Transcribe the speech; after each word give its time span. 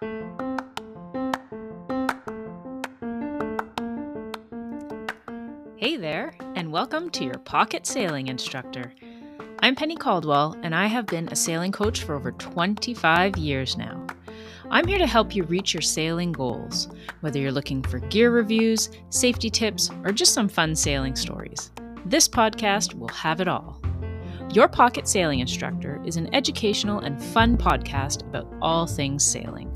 Hey 0.00 0.08
there, 5.98 6.32
and 6.54 6.72
welcome 6.72 7.10
to 7.10 7.22
your 7.22 7.34
Pocket 7.34 7.86
Sailing 7.86 8.28
Instructor. 8.28 8.94
I'm 9.58 9.74
Penny 9.74 9.96
Caldwell, 9.96 10.56
and 10.62 10.74
I 10.74 10.86
have 10.86 11.04
been 11.04 11.28
a 11.28 11.36
sailing 11.36 11.70
coach 11.70 12.04
for 12.04 12.14
over 12.14 12.32
25 12.32 13.36
years 13.36 13.76
now. 13.76 14.06
I'm 14.70 14.86
here 14.86 14.96
to 14.96 15.06
help 15.06 15.36
you 15.36 15.42
reach 15.42 15.74
your 15.74 15.82
sailing 15.82 16.32
goals, 16.32 16.88
whether 17.20 17.38
you're 17.38 17.52
looking 17.52 17.82
for 17.82 17.98
gear 17.98 18.30
reviews, 18.30 18.88
safety 19.10 19.50
tips, 19.50 19.90
or 20.02 20.12
just 20.12 20.32
some 20.32 20.48
fun 20.48 20.74
sailing 20.74 21.14
stories. 21.14 21.72
This 22.06 22.26
podcast 22.26 22.94
will 22.94 23.08
have 23.08 23.42
it 23.42 23.48
all. 23.48 23.82
Your 24.50 24.66
Pocket 24.66 25.06
Sailing 25.06 25.40
Instructor 25.40 26.00
is 26.06 26.16
an 26.16 26.34
educational 26.34 27.00
and 27.00 27.22
fun 27.22 27.58
podcast 27.58 28.22
about 28.22 28.50
all 28.62 28.86
things 28.86 29.22
sailing. 29.22 29.69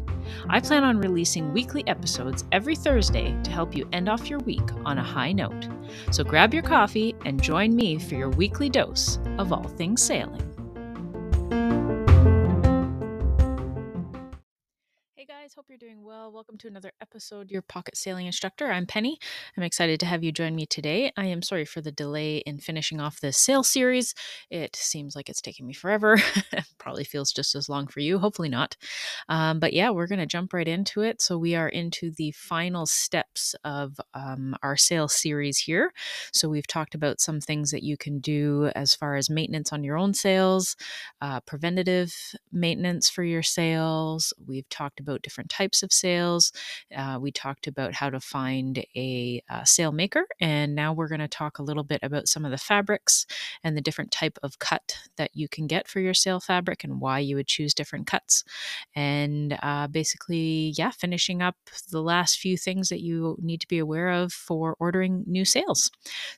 I 0.49 0.61
plan 0.61 0.85
on 0.85 0.99
releasing 0.99 1.53
weekly 1.53 1.87
episodes 1.87 2.45
every 2.53 2.77
Thursday 2.77 3.37
to 3.43 3.51
help 3.51 3.75
you 3.77 3.89
end 3.93 4.09
off 4.09 4.31
your 4.31 4.41
week 4.41 4.69
on 4.85 4.99
a 4.99 5.03
high 5.03 5.33
note. 5.33 5.69
So 6.11 6.25
grab 6.25 6.55
your 6.55 6.63
coffee 6.63 7.15
and 7.25 7.43
join 7.43 7.75
me 7.75 7.99
for 7.99 8.15
your 8.15 8.31
weekly 8.31 8.69
dose 8.69 9.19
of 9.39 9.53
all 9.53 9.69
things 9.69 10.03
sailing. 10.03 10.54
Hope 15.57 15.67
you're 15.69 15.79
doing 15.79 16.03
well. 16.03 16.33
Welcome 16.33 16.59
to 16.59 16.67
another 16.67 16.91
episode, 17.01 17.49
Your 17.49 17.63
Pocket 17.63 17.97
Sailing 17.97 18.27
Instructor. 18.27 18.73
I'm 18.73 18.87
Penny. 18.87 19.21
I'm 19.57 19.63
excited 19.63 20.01
to 20.01 20.07
have 20.07 20.25
you 20.25 20.33
join 20.33 20.57
me 20.57 20.67
today. 20.67 21.13
I 21.17 21.27
am 21.27 21.43
sorry 21.43 21.65
for 21.65 21.81
the 21.81 21.93
delay 21.93 22.39
in 22.39 22.59
finishing 22.59 22.99
off 22.99 23.21
this 23.21 23.39
sail 23.39 23.63
series. 23.63 24.17
It 24.51 24.75
seems 24.75 25.15
like 25.15 25.29
it's 25.29 25.41
taking 25.41 25.65
me 25.65 25.73
forever. 25.73 26.19
Probably 26.79 27.05
feels 27.05 27.33
just 27.33 27.55
as 27.55 27.69
long 27.69 27.87
for 27.87 28.01
you. 28.01 28.19
Hopefully 28.19 28.49
not. 28.49 28.77
Um, 29.29 29.61
but 29.61 29.73
yeah, 29.73 29.91
we're 29.91 30.09
going 30.09 30.19
to 30.19 30.27
jump 30.27 30.53
right 30.53 30.67
into 30.67 31.03
it. 31.03 31.23
So 31.23 31.39
we 31.39 31.55
are 31.55 31.69
into 31.69 32.11
the 32.11 32.33
final 32.33 32.85
steps 32.85 33.55
of 33.63 34.01
um, 34.13 34.57
our 34.61 34.77
sail 34.77 35.07
series 35.07 35.59
here. 35.59 35.93
So 36.33 36.49
we've 36.49 36.67
talked 36.67 36.97
about 36.97 37.21
some 37.21 37.41
things 37.41 37.71
that 37.71 37.85
you 37.85 37.97
can 37.97 38.19
do 38.19 38.73
as 38.75 38.97
far 38.97 39.15
as 39.15 39.31
maintenance 39.31 39.73
on 39.73 39.85
your 39.85 39.99
own 39.99 40.15
sails, 40.15 40.75
uh, 41.21 41.39
preventative 41.43 42.13
maintenance 42.51 43.09
for 43.09 43.23
your 43.23 43.45
sails. 43.45 44.33
We've 44.45 44.69
talked 44.69 44.99
about 44.99 45.23
different 45.23 45.44
types 45.49 45.83
of 45.83 45.93
sails. 45.93 46.53
Uh, 46.95 47.19
we 47.21 47.31
talked 47.31 47.67
about 47.67 47.95
how 47.95 48.11
to 48.11 48.21
find 48.21 48.85
a 48.97 49.43
uh, 49.49 49.65
sail 49.65 49.93
maker, 49.93 50.27
and 50.41 50.75
now 50.75 50.93
we're 50.93 51.09
going 51.09 51.21
to 51.21 51.29
talk 51.29 51.59
a 51.59 51.63
little 51.63 51.85
bit 51.85 52.01
about 52.03 52.29
some 52.29 52.45
of 52.45 52.51
the 52.51 52.59
fabrics 52.59 53.27
and 53.63 53.77
the 53.77 53.81
different 53.81 54.11
type 54.11 54.39
of 54.43 54.59
cut 54.59 54.99
that 55.17 55.31
you 55.35 55.49
can 55.49 55.67
get 55.67 55.89
for 55.89 56.01
your 56.01 56.15
sail 56.15 56.41
fabric 56.41 56.85
and 56.85 57.01
why 57.01 57.19
you 57.19 57.37
would 57.37 57.47
choose 57.47 57.75
different 57.75 58.07
cuts. 58.07 58.45
And 58.95 59.59
uh, 59.63 59.87
basically, 59.89 60.75
yeah, 60.77 60.91
finishing 60.91 61.43
up 61.43 61.57
the 61.91 62.03
last 62.03 62.39
few 62.39 62.57
things 62.57 62.89
that 62.89 63.01
you 63.01 63.37
need 63.41 63.61
to 63.61 63.69
be 63.69 63.79
aware 63.79 64.11
of 64.11 64.33
for 64.33 64.77
ordering 64.79 65.25
new 65.27 65.45
sails. 65.45 65.91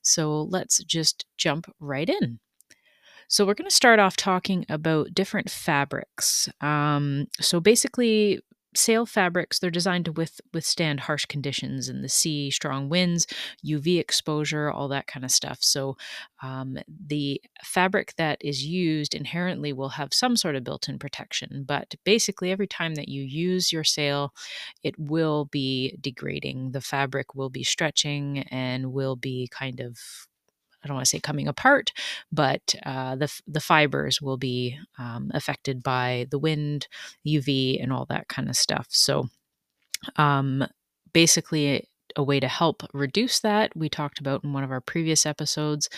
So 0.03 0.43
let's 0.43 0.83
just 0.84 1.27
jump 1.37 1.73
right 1.81 2.09
in. 2.09 2.39
So, 3.29 3.45
we're 3.45 3.55
going 3.55 3.69
to 3.69 3.75
start 3.75 3.99
off 3.99 4.17
talking 4.17 4.65
about 4.69 5.12
different 5.12 5.51
fabrics. 5.51 6.49
Um, 6.61 7.27
so, 7.41 7.59
basically, 7.59 8.41
sail 8.77 9.06
fabrics 9.06 9.58
they're 9.58 9.70
designed 9.70 10.05
to 10.05 10.12
with, 10.12 10.41
withstand 10.52 11.00
harsh 11.00 11.24
conditions 11.27 11.88
in 11.88 12.02
the 12.02 12.08
sea 12.08 12.50
strong 12.50 12.88
winds 12.88 13.27
uv 13.64 13.98
exposure 13.98 14.70
all 14.70 14.88
that 14.88 15.06
kind 15.06 15.24
of 15.24 15.30
stuff. 15.30 15.58
So 15.62 15.96
um, 16.42 16.78
the 16.88 17.41
fabric 17.64 18.14
that 18.16 18.38
is 18.41 18.64
used 18.64 19.14
inherently 19.14 19.72
will 19.72 19.91
have 19.91 20.12
some 20.12 20.36
sort 20.36 20.56
of 20.56 20.64
built-in 20.64 20.98
protection 20.98 21.64
but 21.66 21.94
basically 22.04 22.50
every 22.50 22.66
time 22.66 22.94
that 22.94 23.08
you 23.08 23.22
use 23.22 23.72
your 23.72 23.84
sail 23.84 24.32
it 24.82 24.94
will 24.98 25.47
be 25.47 25.97
degrading. 26.00 26.72
The 26.72 26.80
fabric 26.80 27.34
will 27.34 27.50
be 27.50 27.64
stretching 27.64 28.41
and 28.50 28.92
will 28.92 29.16
be 29.16 29.48
kind 29.50 29.80
of 29.80 29.98
I 30.87 30.89
don't 30.89 30.95
want 30.95 31.06
to 31.06 31.11
say 31.11 31.20
coming 31.20 31.48
apart, 31.48 31.93
but 32.31 32.75
uh, 32.84 33.16
the 33.16 33.33
the 33.47 33.60
fibers 33.60 34.22
will 34.22 34.37
be 34.37 34.78
um, 34.99 35.31
affected 35.34 35.83
by 35.83 36.27
the 36.31 36.38
wind, 36.38 36.87
UV, 37.27 37.83
and 37.83 37.93
all 37.93 38.06
that 38.06 38.28
kind 38.28 38.49
of 38.49 38.56
stuff. 38.56 38.87
So, 38.91 39.28
um, 40.16 40.65
basically, 41.12 41.88
a 42.16 42.22
way 42.22 42.41
to 42.41 42.49
help 42.49 42.82
reduce 42.93 43.41
that. 43.41 43.77
We 43.77 43.88
talked 43.88 44.19
about 44.19 44.43
in 44.43 44.53
one 44.53 44.65
of 44.65 44.71
our 44.71 44.81
previous 44.81 45.27
episodes 45.27 45.88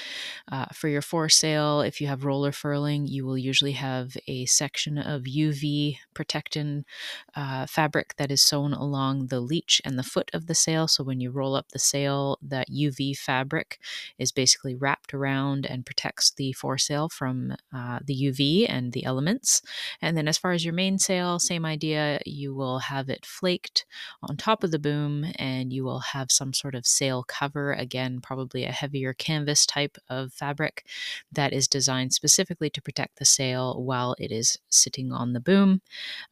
uh, 0.51 0.67
for 0.73 0.89
your 0.89 1.03
foresail 1.03 1.81
if 1.81 2.01
you 2.01 2.07
have 2.07 2.25
roller 2.25 2.53
furling 2.53 3.07
you 3.07 3.25
will 3.25 3.39
usually 3.39 3.73
have 3.73 4.17
a 4.27 4.45
section 4.47 4.99
of 4.99 5.23
uv 5.23 5.99
protectant 6.15 6.87
uh, 7.35 7.67
fabric 7.67 8.17
that 8.17 8.31
is 8.31 8.43
sewn 8.43 8.73
along 8.73 9.29
the 9.29 9.41
leech 9.41 9.81
and 9.85 9.99
the 9.99 10.03
foot 10.03 10.31
of 10.35 10.47
the 10.47 10.55
sail. 10.55 10.89
So 10.89 11.05
when 11.05 11.21
you 11.21 11.31
roll 11.31 11.55
up 11.55 11.69
the 11.69 11.79
sail 11.79 12.39
that 12.43 12.69
uv 12.71 13.17
fabric 13.17 13.79
is 14.19 14.33
basically 14.33 14.75
wrapped 14.75 15.15
around 15.15 15.67
and 15.67 15.87
protects 15.87 16.33
the 16.33 16.53
foresail 16.53 17.09
from 17.09 17.55
uh, 17.73 18.01
the 18.05 18.15
uv 18.25 18.67
and 18.69 18.93
the 18.93 19.05
elements. 19.05 19.63
And 20.03 20.17
then 20.17 20.29
as 20.29 20.39
far 20.39 20.53
as 20.53 20.65
your 20.65 20.75
mainsail 20.75 21.39
same 21.39 21.65
idea 21.65 22.21
you 22.27 22.55
will 22.55 22.81
have 22.81 23.09
it 23.09 23.25
flaked 23.25 23.87
on 24.23 24.37
top 24.37 24.65
of 24.65 24.71
the 24.71 24.79
boom 24.79 25.27
and 25.37 25.73
you 25.73 25.85
will 25.85 26.01
have 26.13 26.31
some 26.31 26.53
sort 26.53 26.75
of 26.75 26.87
sail 26.87 27.25
cover, 27.27 27.73
again, 27.73 28.21
probably 28.21 28.65
a 28.65 28.73
heavier 28.73 29.13
canvas 29.13 29.67
type 29.67 29.97
of 30.09 30.33
fabric 30.33 30.85
that 31.33 31.53
is 31.53 31.69
designed 31.69 32.13
specifically 32.13 32.71
to 32.71 32.83
protect 32.83 33.19
the 33.19 33.25
sail 33.25 33.83
while 33.83 34.15
it 34.19 34.31
is 34.33 34.59
sitting 34.69 35.13
on 35.13 35.33
the 35.33 35.41
boom 35.41 35.81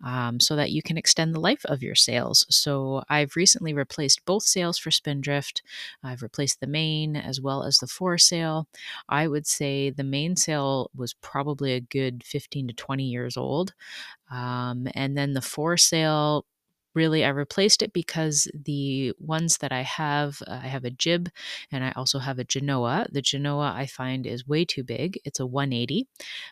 um, 0.04 0.41
so 0.41 0.56
that 0.56 0.70
you 0.70 0.82
can 0.82 0.97
extend 0.97 1.34
the 1.34 1.41
life 1.41 1.65
of 1.66 1.82
your 1.82 1.94
sails. 1.94 2.47
So 2.48 3.03
I've 3.09 3.36
recently 3.36 3.72
replaced 3.75 4.25
both 4.25 4.42
sails 4.42 4.78
for 4.78 4.91
Spindrift. 4.91 5.62
I've 6.03 6.22
replaced 6.22 6.60
the 6.60 6.66
main 6.66 7.16
as 7.16 7.41
well 7.41 7.62
as 7.62 7.78
the 7.78 7.86
foresail. 7.86 8.66
I 9.09 9.28
would 9.28 9.47
say 9.47 9.91
the 9.91 10.04
mainsail 10.04 10.91
was 10.94 11.15
probably 11.15 11.72
a 11.72 11.81
good 11.81 12.25
15 12.25 12.69
to 12.69 12.75
20 12.75 13.04
years 13.04 13.36
old. 13.36 13.75
Um, 14.31 14.88
and 14.94 15.16
then 15.16 15.34
the 15.34 15.42
foresail 15.42 16.44
really 16.96 17.24
I 17.24 17.28
replaced 17.28 17.82
it 17.82 17.92
because 17.92 18.48
the 18.54 19.12
ones 19.18 19.58
that 19.58 19.70
I 19.70 19.82
have, 19.82 20.42
uh, 20.46 20.60
I 20.62 20.66
have 20.68 20.84
a 20.84 20.90
jib 20.90 21.28
and 21.70 21.84
I 21.84 21.92
also 21.94 22.18
have 22.18 22.38
a 22.38 22.44
Genoa. 22.44 23.06
The 23.12 23.22
Genoa 23.22 23.72
I 23.76 23.86
find 23.86 24.26
is 24.26 24.48
way 24.48 24.64
too 24.64 24.82
big. 24.82 25.20
It's 25.24 25.38
a 25.38 25.46
180, 25.46 26.08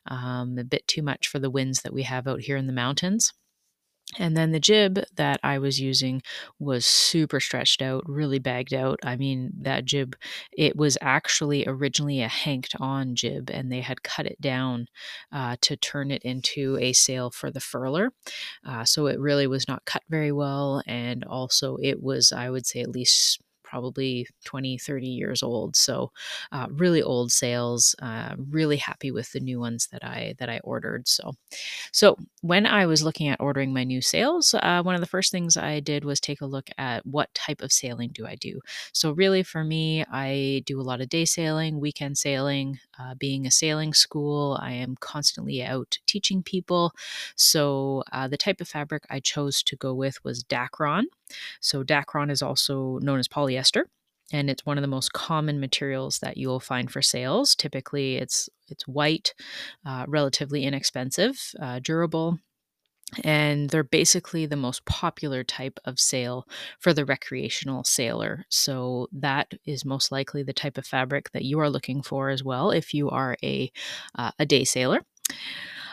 um, 0.07 0.59
a 0.59 0.65
bit 0.65 0.87
too 0.87 1.03
much 1.03 1.27
for 1.27 1.39
the 1.39 1.51
winds 1.51 1.83
that 1.83 1.95
we 1.95 2.03
have 2.03 2.29
out 2.29 2.41
here 2.43 2.57
in 2.57 2.67
the 2.67 2.73
mountains. 2.73 3.33
And 4.19 4.37
then 4.37 4.53
the 4.53 4.61
jib 4.61 5.01
that 5.17 5.41
I 5.43 5.59
was 5.59 5.81
using 5.81 6.23
was 6.59 6.87
super 6.87 7.41
stretched 7.41 7.83
out, 7.83 8.05
really 8.07 8.39
bagged 8.39 8.73
out. 8.73 9.01
I 9.03 9.17
mean, 9.17 9.51
that 9.63 9.85
jib, 9.85 10.15
it 10.53 10.77
was 10.77 10.97
actually 11.01 11.65
originally 11.67 12.21
a 12.23 12.29
hanked 12.29 12.75
on 12.79 13.15
jib, 13.17 13.51
and 13.51 13.73
they 13.73 13.81
had 13.81 14.03
cut 14.03 14.27
it 14.27 14.41
down 14.41 14.87
uh, 15.33 15.57
to 15.63 15.77
turn 15.77 16.11
it 16.11 16.23
into 16.23 16.79
a 16.81 16.93
sail 16.93 17.31
for 17.31 17.51
the 17.51 17.61
furler. 17.61 18.11
Uh, 18.65 18.85
so 18.85 19.07
it 19.07 19.19
really 19.19 19.47
was 19.47 19.67
not 19.67 19.85
cut 19.85 20.03
very 20.09 20.33
well. 20.33 20.83
And 20.87 21.25
also, 21.25 21.77
it 21.83 22.03
was, 22.03 22.31
I 22.31 22.51
would 22.51 22.67
say, 22.67 22.81
at 22.81 22.91
least 22.91 23.41
probably 23.75 24.27
20, 24.45 24.79
30 24.79 25.09
years 25.09 25.43
old. 25.43 25.77
So 25.77 26.13
uh, 26.53 26.67
really 26.71 27.03
old 27.03 27.33
sails. 27.33 27.95
Uh, 28.01 28.35
really 28.51 28.77
happy 28.77 29.11
with 29.11 29.33
the 29.33 29.41
new 29.41 29.59
ones 29.61 29.89
that 29.93 30.05
I 30.05 30.35
that 30.39 30.49
I 30.49 30.61
ordered. 30.65 31.09
So, 31.09 31.35
so 31.93 32.17
when 32.43 32.67
I 32.67 32.87
was 32.87 33.03
looking 33.03 33.29
at 33.29 33.41
ordering 33.41 33.73
my 33.73 33.85
new 33.85 34.01
sails, 34.03 34.55
uh, 34.55 34.83
one 34.83 34.95
of 34.95 35.01
the 35.01 35.07
first 35.07 35.33
things 35.33 35.57
I 35.57 35.81
did 35.81 36.05
was 36.05 36.21
take 36.21 36.41
a 36.41 36.47
look 36.47 36.69
at 36.79 37.05
what 37.07 37.33
type 37.35 37.63
of 37.63 37.73
sailing 37.73 38.11
do 38.13 38.27
I 38.27 38.35
do. 38.37 38.61
So 38.93 39.13
really, 39.13 39.43
for 39.43 39.65
me, 39.65 40.05
I 40.11 40.63
do 40.67 40.81
a 40.81 40.83
lot 40.83 41.01
of 41.01 41.09
day 41.09 41.25
sailing, 41.25 41.81
weekend 41.81 42.19
sailing. 42.19 42.79
Uh, 42.99 43.15
being 43.15 43.47
a 43.47 43.51
sailing 43.51 43.93
school, 43.93 44.59
I 44.61 44.73
am 44.73 44.97
constantly 45.01 45.63
out 45.63 45.99
teaching 46.07 46.43
people. 46.43 46.93
So 47.37 48.03
uh, 48.13 48.29
the 48.29 48.37
type 48.37 48.61
of 48.61 48.69
fabric 48.69 49.05
I 49.11 49.21
chose 49.21 49.63
to 49.65 49.77
go 49.77 49.95
with 49.95 50.23
was 50.25 50.45
Dacron. 50.45 51.05
So 51.61 51.83
Dacron 51.83 52.31
is 52.31 52.43
also 52.43 52.99
known 53.01 53.19
as 53.19 53.29
polyester 53.29 53.85
and 54.33 54.49
it's 54.49 54.65
one 54.65 54.79
of 54.79 54.83
the 54.83 54.89
most 54.89 55.13
common 55.13 55.61
materials 55.61 56.19
that 56.21 56.37
you 56.37 56.49
will 56.49 56.61
find 56.61 56.91
for 56.91 57.03
sails. 57.03 57.55
Typically, 57.55 58.17
it's 58.17 58.49
it's 58.69 58.89
white, 58.89 59.35
uh, 59.85 60.07
relatively 60.09 60.65
inexpensive, 60.65 61.39
uh, 61.61 61.81
durable, 61.81 62.39
and 63.23 63.71
they're 63.71 63.85
basically 63.85 64.47
the 64.47 64.57
most 64.57 64.85
popular 64.85 65.45
type 65.45 65.79
of 65.85 66.01
sail 66.01 66.47
for 66.79 66.93
the 66.93 67.05
recreational 67.05 67.85
sailor. 67.85 68.45
So 68.49 69.09
that 69.13 69.53
is 69.65 69.85
most 69.85 70.11
likely 70.11 70.43
the 70.43 70.53
type 70.53 70.79
of 70.79 70.87
fabric 70.87 71.31
that 71.33 71.45
you 71.45 71.61
are 71.61 71.71
looking 71.71 72.03
for 72.03 72.31
as 72.31 72.43
well 72.43 72.71
if 72.71 72.95
you 72.95 73.11
are 73.11 73.37
a 73.43 73.71
uh, 74.15 74.33
a 74.39 74.47
day 74.47 74.65
sailor. 74.65 75.03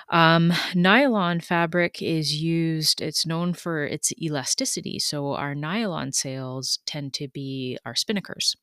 Um, 0.09 0.51
nylon 0.75 1.39
fabric 1.39 2.01
is 2.01 2.35
used, 2.35 3.01
it's 3.01 3.25
known 3.25 3.53
for 3.53 3.85
its 3.85 4.11
elasticity. 4.21 4.99
So, 4.99 5.33
our 5.35 5.55
nylon 5.55 6.11
sails 6.11 6.79
tend 6.85 7.13
to 7.13 7.29
be 7.29 7.77
our 7.85 7.93
spinnakers. 7.93 8.55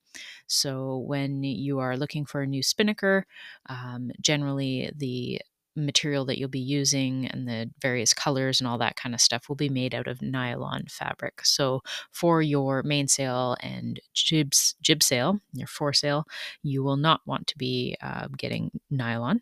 So, 0.47 0.99
when 0.99 1.43
you 1.45 1.79
are 1.79 1.97
looking 1.97 2.27
for 2.27 2.43
a 2.43 2.47
new 2.47 2.63
spinnaker, 2.63 3.25
um, 3.69 4.11
generally 4.21 4.91
the 4.95 5.41
material 5.79 6.25
that 6.27 6.39
you'll 6.39 6.49
be 6.49 6.59
using 6.59 7.27
and 7.27 7.49
the 7.49 7.71
various 7.81 8.13
colors 8.13 8.61
and 8.61 8.69
all 8.69 8.79
that 8.79 8.97
kind 8.97 9.15
of 9.15 9.21
stuff 9.21 9.49
will 9.49 9.57
be 9.57 9.69
made 9.69 9.95
out 9.95 10.07
of 10.07 10.23
nylon 10.23 10.85
fabric. 10.89 11.45
So 11.45 11.83
for 12.11 12.43
your 12.43 12.83
mainsail 12.83 13.57
and 13.61 14.01
jibs, 14.15 14.75
jib 14.83 15.03
sail, 15.03 15.41
your 15.53 15.67
foresail, 15.67 16.25
you 16.63 16.83
will 16.83 16.97
not 16.97 17.21
want 17.27 17.47
to 17.49 17.59
be 17.59 17.97
uh, 18.03 18.29
getting 18.37 18.71
nylon. 18.91 19.41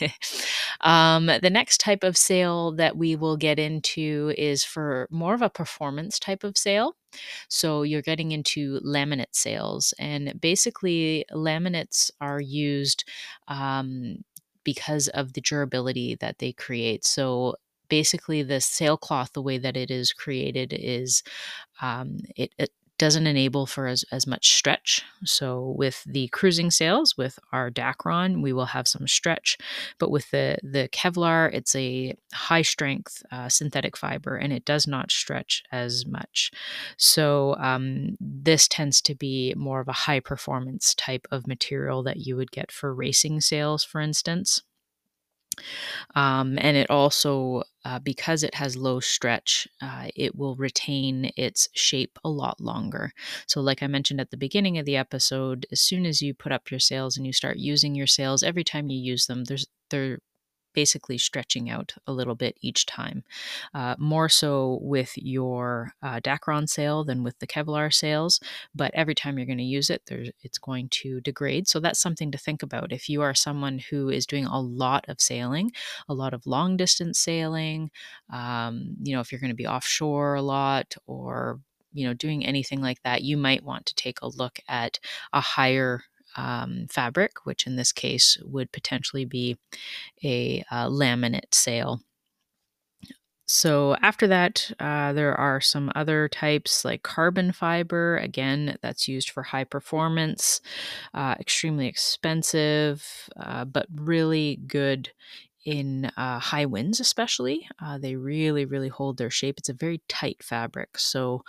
um, 0.80 1.26
the 1.26 1.50
next 1.50 1.78
type 1.78 2.02
of 2.02 2.16
sail 2.16 2.72
that 2.72 2.96
we 2.96 3.16
will 3.16 3.36
get 3.36 3.58
into 3.58 4.34
is 4.36 4.64
for 4.64 5.08
more 5.10 5.34
of 5.34 5.42
a 5.42 5.50
performance 5.50 6.18
type 6.18 6.44
of 6.44 6.56
sail. 6.56 6.94
So 7.48 7.82
you're 7.82 8.02
getting 8.02 8.32
into 8.32 8.80
laminate 8.80 9.34
sails, 9.34 9.94
and 9.98 10.40
basically, 10.40 11.24
laminates 11.32 12.10
are 12.20 12.40
used 12.40 13.04
um, 13.48 14.24
because 14.64 15.08
of 15.08 15.34
the 15.34 15.40
durability 15.40 16.14
that 16.16 16.38
they 16.38 16.52
create. 16.52 17.04
So 17.04 17.56
basically, 17.88 18.42
the 18.42 18.60
sailcloth, 18.60 19.32
the 19.32 19.42
way 19.42 19.58
that 19.58 19.76
it 19.76 19.90
is 19.90 20.12
created, 20.12 20.72
is 20.76 21.22
um, 21.82 22.18
it, 22.36 22.54
it 22.58 22.70
doesn't 22.98 23.26
enable 23.26 23.66
for 23.66 23.86
as, 23.86 24.04
as 24.12 24.26
much 24.26 24.52
stretch. 24.52 25.02
So 25.24 25.74
with 25.76 26.04
the 26.04 26.28
cruising 26.28 26.70
sails, 26.70 27.16
with 27.16 27.38
our 27.52 27.70
Dacron, 27.70 28.42
we 28.42 28.52
will 28.52 28.66
have 28.66 28.86
some 28.86 29.08
stretch. 29.08 29.58
But 29.98 30.10
with 30.10 30.30
the, 30.30 30.58
the 30.62 30.88
Kevlar, 30.92 31.52
it's 31.52 31.74
a 31.74 32.14
high 32.32 32.62
strength 32.62 33.22
uh, 33.32 33.48
synthetic 33.48 33.96
fiber 33.96 34.36
and 34.36 34.52
it 34.52 34.64
does 34.64 34.86
not 34.86 35.10
stretch 35.10 35.62
as 35.72 36.06
much. 36.06 36.52
So 36.96 37.56
um, 37.58 38.16
this 38.20 38.68
tends 38.68 39.00
to 39.02 39.14
be 39.14 39.54
more 39.56 39.80
of 39.80 39.88
a 39.88 39.92
high 39.92 40.20
performance 40.20 40.94
type 40.94 41.26
of 41.30 41.46
material 41.46 42.02
that 42.04 42.18
you 42.18 42.36
would 42.36 42.52
get 42.52 42.70
for 42.70 42.94
racing 42.94 43.40
sails, 43.40 43.82
for 43.82 44.00
instance. 44.00 44.62
Um, 46.14 46.58
and 46.60 46.76
it 46.76 46.90
also, 46.90 47.62
uh, 47.84 47.98
because 47.98 48.42
it 48.42 48.54
has 48.54 48.76
low 48.76 49.00
stretch, 49.00 49.68
uh, 49.82 50.08
it 50.16 50.36
will 50.36 50.56
retain 50.56 51.30
its 51.36 51.68
shape 51.74 52.18
a 52.24 52.28
lot 52.28 52.60
longer. 52.60 53.12
So, 53.46 53.60
like 53.60 53.82
I 53.82 53.86
mentioned 53.86 54.20
at 54.20 54.30
the 54.30 54.36
beginning 54.36 54.78
of 54.78 54.86
the 54.86 54.96
episode, 54.96 55.66
as 55.72 55.80
soon 55.80 56.06
as 56.06 56.22
you 56.22 56.34
put 56.34 56.52
up 56.52 56.70
your 56.70 56.80
sails 56.80 57.16
and 57.16 57.26
you 57.26 57.32
start 57.32 57.56
using 57.58 57.94
your 57.94 58.06
sails, 58.06 58.42
every 58.42 58.64
time 58.64 58.88
you 58.88 58.98
use 58.98 59.26
them, 59.26 59.44
there's 59.44 59.66
they're 59.90 60.18
basically 60.74 61.18
stretching 61.18 61.70
out 61.70 61.94
a 62.06 62.12
little 62.12 62.34
bit 62.34 62.56
each 62.60 62.86
time. 62.86 63.24
Uh, 63.72 63.94
more 63.98 64.28
so 64.28 64.78
with 64.82 65.12
your 65.16 65.92
uh, 66.02 66.20
Dacron 66.20 66.68
sail 66.68 67.04
than 67.04 67.22
with 67.22 67.38
the 67.38 67.46
Kevlar 67.46 67.92
sails, 67.92 68.40
but 68.74 68.90
every 68.94 69.14
time 69.14 69.38
you're 69.38 69.46
going 69.46 69.58
to 69.58 69.64
use 69.64 69.90
it, 69.90 70.02
it's 70.42 70.58
going 70.58 70.88
to 70.90 71.20
degrade. 71.20 71.68
So 71.68 71.80
that's 71.80 72.00
something 72.00 72.30
to 72.32 72.38
think 72.38 72.62
about. 72.62 72.92
If 72.92 73.08
you 73.08 73.22
are 73.22 73.34
someone 73.34 73.78
who 73.90 74.08
is 74.08 74.26
doing 74.26 74.46
a 74.46 74.60
lot 74.60 75.04
of 75.08 75.20
sailing, 75.20 75.72
a 76.08 76.14
lot 76.14 76.34
of 76.34 76.46
long 76.46 76.76
distance 76.76 77.18
sailing, 77.18 77.90
um, 78.32 78.96
you 79.02 79.14
know, 79.14 79.20
if 79.20 79.32
you're 79.32 79.40
going 79.40 79.50
to 79.50 79.54
be 79.54 79.66
offshore 79.66 80.34
a 80.34 80.42
lot 80.42 80.94
or 81.06 81.60
you 81.92 82.06
know 82.06 82.12
doing 82.12 82.44
anything 82.44 82.82
like 82.82 83.00
that 83.04 83.22
you 83.22 83.36
might 83.36 83.64
want 83.64 83.86
to 83.86 83.94
take 83.94 84.20
a 84.20 84.26
look 84.28 84.58
at 84.68 84.98
a 85.32 85.40
higher 85.40 86.02
um, 86.36 86.86
fabric, 86.90 87.44
which 87.44 87.66
in 87.66 87.76
this 87.76 87.92
case 87.92 88.38
would 88.44 88.72
potentially 88.72 89.24
be 89.24 89.56
a 90.24 90.64
uh, 90.70 90.88
laminate 90.88 91.54
sail. 91.54 92.00
So, 93.46 93.94
after 94.00 94.26
that, 94.28 94.70
uh, 94.80 95.12
there 95.12 95.34
are 95.34 95.60
some 95.60 95.92
other 95.94 96.28
types 96.28 96.82
like 96.82 97.02
carbon 97.02 97.52
fiber. 97.52 98.16
Again, 98.16 98.78
that's 98.80 99.06
used 99.06 99.28
for 99.30 99.42
high 99.42 99.64
performance, 99.64 100.62
uh, 101.12 101.34
extremely 101.38 101.86
expensive, 101.86 103.06
uh, 103.36 103.66
but 103.66 103.86
really 103.94 104.60
good 104.66 105.10
in 105.64 106.06
uh, 106.16 106.38
high 106.38 106.66
winds, 106.66 107.00
especially. 107.00 107.66
Uh, 107.82 107.98
they 107.98 108.16
really, 108.16 108.64
really 108.64 108.88
hold 108.88 109.16
their 109.16 109.30
shape. 109.30 109.56
It's 109.58 109.68
a 109.68 109.74
very 109.74 110.00
tight 110.08 110.42
fabric. 110.42 110.98
So, 110.98 111.42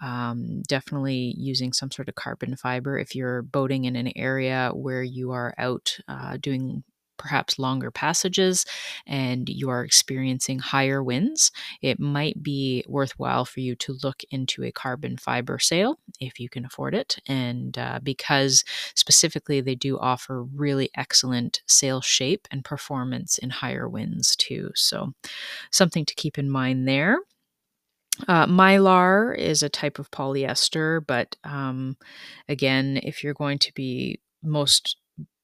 um, 0.00 0.62
definitely 0.62 1.34
using 1.36 1.72
some 1.72 1.90
sort 1.90 2.08
of 2.08 2.14
carbon 2.14 2.56
fiber 2.56 2.98
if 2.98 3.14
you're 3.14 3.42
boating 3.42 3.84
in 3.84 3.96
an 3.96 4.12
area 4.16 4.70
where 4.74 5.02
you 5.02 5.32
are 5.32 5.54
out 5.58 5.98
uh, 6.08 6.36
doing 6.38 6.84
perhaps 7.18 7.58
longer 7.58 7.90
passages 7.90 8.64
and 9.06 9.48
you 9.48 9.68
are 9.68 9.84
experiencing 9.84 10.58
higher 10.58 11.02
winds, 11.02 11.50
it 11.82 12.00
might 12.00 12.42
be 12.42 12.84
worthwhile 12.88 13.44
for 13.44 13.60
you 13.60 13.74
to 13.76 13.98
look 14.02 14.22
into 14.30 14.64
a 14.64 14.72
carbon 14.72 15.16
fiber 15.16 15.58
sail 15.58 15.98
if 16.20 16.40
you 16.40 16.48
can 16.48 16.64
afford 16.64 16.94
it. 16.94 17.18
And 17.26 17.76
uh, 17.76 18.00
because 18.02 18.64
specifically 18.94 19.60
they 19.60 19.74
do 19.74 19.98
offer 19.98 20.42
really 20.42 20.90
excellent 20.96 21.62
sail 21.66 22.00
shape 22.00 22.46
and 22.50 22.64
performance 22.64 23.38
in 23.38 23.50
higher 23.50 23.88
winds 23.88 24.36
too. 24.36 24.70
So, 24.74 25.12
something 25.70 26.04
to 26.06 26.14
keep 26.14 26.38
in 26.38 26.50
mind 26.50 26.88
there. 26.88 27.18
Uh, 28.26 28.46
mylar 28.46 29.36
is 29.36 29.62
a 29.62 29.68
type 29.68 29.98
of 29.98 30.10
polyester, 30.10 31.04
but 31.06 31.36
um, 31.44 31.96
again, 32.48 32.98
if 33.02 33.22
you're 33.22 33.34
going 33.34 33.58
to 33.58 33.72
be 33.74 34.20
most 34.42 34.96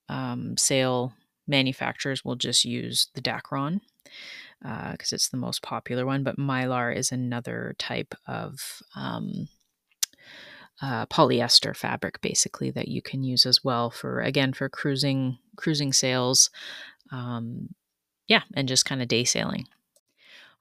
um, 0.08 0.56
sail 0.56 1.12
manufacturers 1.46 2.24
will 2.24 2.36
just 2.36 2.64
use 2.64 3.08
the 3.14 3.22
Dacron 3.22 3.80
because 4.60 5.12
uh, 5.12 5.16
it's 5.16 5.28
the 5.28 5.36
most 5.36 5.62
popular 5.62 6.06
one. 6.06 6.22
But 6.22 6.38
Mylar 6.38 6.94
is 6.94 7.12
another 7.12 7.74
type 7.78 8.14
of 8.26 8.82
um, 8.96 9.48
uh, 10.82 11.06
polyester 11.06 11.76
fabric, 11.76 12.20
basically 12.20 12.70
that 12.70 12.88
you 12.88 13.02
can 13.02 13.22
use 13.22 13.46
as 13.46 13.62
well 13.62 13.90
for 13.90 14.20
again 14.20 14.52
for 14.52 14.68
cruising 14.68 15.38
cruising 15.56 15.92
sails. 15.92 16.50
Um, 17.12 17.74
yeah, 18.26 18.42
and 18.54 18.68
just 18.68 18.86
kind 18.86 19.02
of 19.02 19.08
day 19.08 19.24
sailing. 19.24 19.66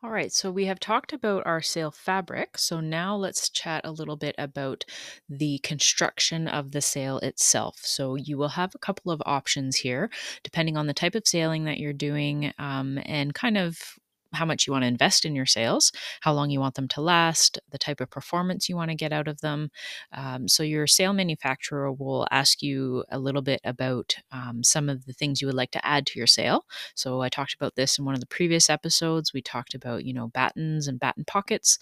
All 0.03 0.11
right, 0.11 0.33
so 0.33 0.51
we 0.51 0.65
have 0.65 0.81
talked 0.81 1.13
about 1.13 1.47
our 1.47 1.61
sail 1.61 1.89
fabric. 1.89 2.57
So 2.57 2.81
now 2.81 3.15
let's 3.15 3.49
chat 3.49 3.85
a 3.85 3.91
little 3.91 4.17
bit 4.17 4.35
about 4.37 4.83
the 5.29 5.59
construction 5.59 6.45
of 6.45 6.71
the 6.71 6.81
sail 6.81 7.19
itself. 7.19 7.79
So 7.83 8.15
you 8.15 8.37
will 8.37 8.49
have 8.49 8.75
a 8.75 8.79
couple 8.79 9.13
of 9.13 9.21
options 9.25 9.77
here, 9.77 10.09
depending 10.43 10.75
on 10.75 10.87
the 10.87 10.93
type 10.93 11.15
of 11.15 11.25
sailing 11.25 11.63
that 11.65 11.77
you're 11.77 11.93
doing 11.93 12.51
um, 12.59 12.99
and 13.05 13.33
kind 13.33 13.57
of 13.57 13.97
how 14.33 14.45
much 14.45 14.67
you 14.67 14.73
want 14.73 14.83
to 14.83 14.87
invest 14.87 15.25
in 15.25 15.35
your 15.35 15.45
sails, 15.45 15.91
how 16.21 16.33
long 16.33 16.49
you 16.49 16.59
want 16.59 16.75
them 16.75 16.87
to 16.89 17.01
last, 17.01 17.59
the 17.71 17.77
type 17.77 18.01
of 18.01 18.09
performance 18.09 18.69
you 18.69 18.75
want 18.75 18.91
to 18.91 18.95
get 18.95 19.13
out 19.13 19.27
of 19.27 19.41
them. 19.41 19.69
Um, 20.11 20.47
so, 20.47 20.63
your 20.63 20.87
sail 20.87 21.13
manufacturer 21.13 21.91
will 21.91 22.27
ask 22.31 22.61
you 22.61 23.03
a 23.11 23.19
little 23.19 23.41
bit 23.41 23.61
about 23.63 24.15
um, 24.31 24.63
some 24.63 24.89
of 24.89 25.05
the 25.05 25.13
things 25.13 25.41
you 25.41 25.47
would 25.47 25.55
like 25.55 25.71
to 25.71 25.85
add 25.85 26.05
to 26.07 26.19
your 26.19 26.27
sail. 26.27 26.65
So, 26.95 27.21
I 27.21 27.29
talked 27.29 27.53
about 27.53 27.75
this 27.75 27.97
in 27.97 28.05
one 28.05 28.13
of 28.13 28.19
the 28.21 28.27
previous 28.27 28.69
episodes. 28.69 29.33
We 29.33 29.41
talked 29.41 29.73
about, 29.73 30.05
you 30.05 30.13
know, 30.13 30.27
battens 30.27 30.87
and 30.87 30.99
batten 30.99 31.25
pockets, 31.25 31.77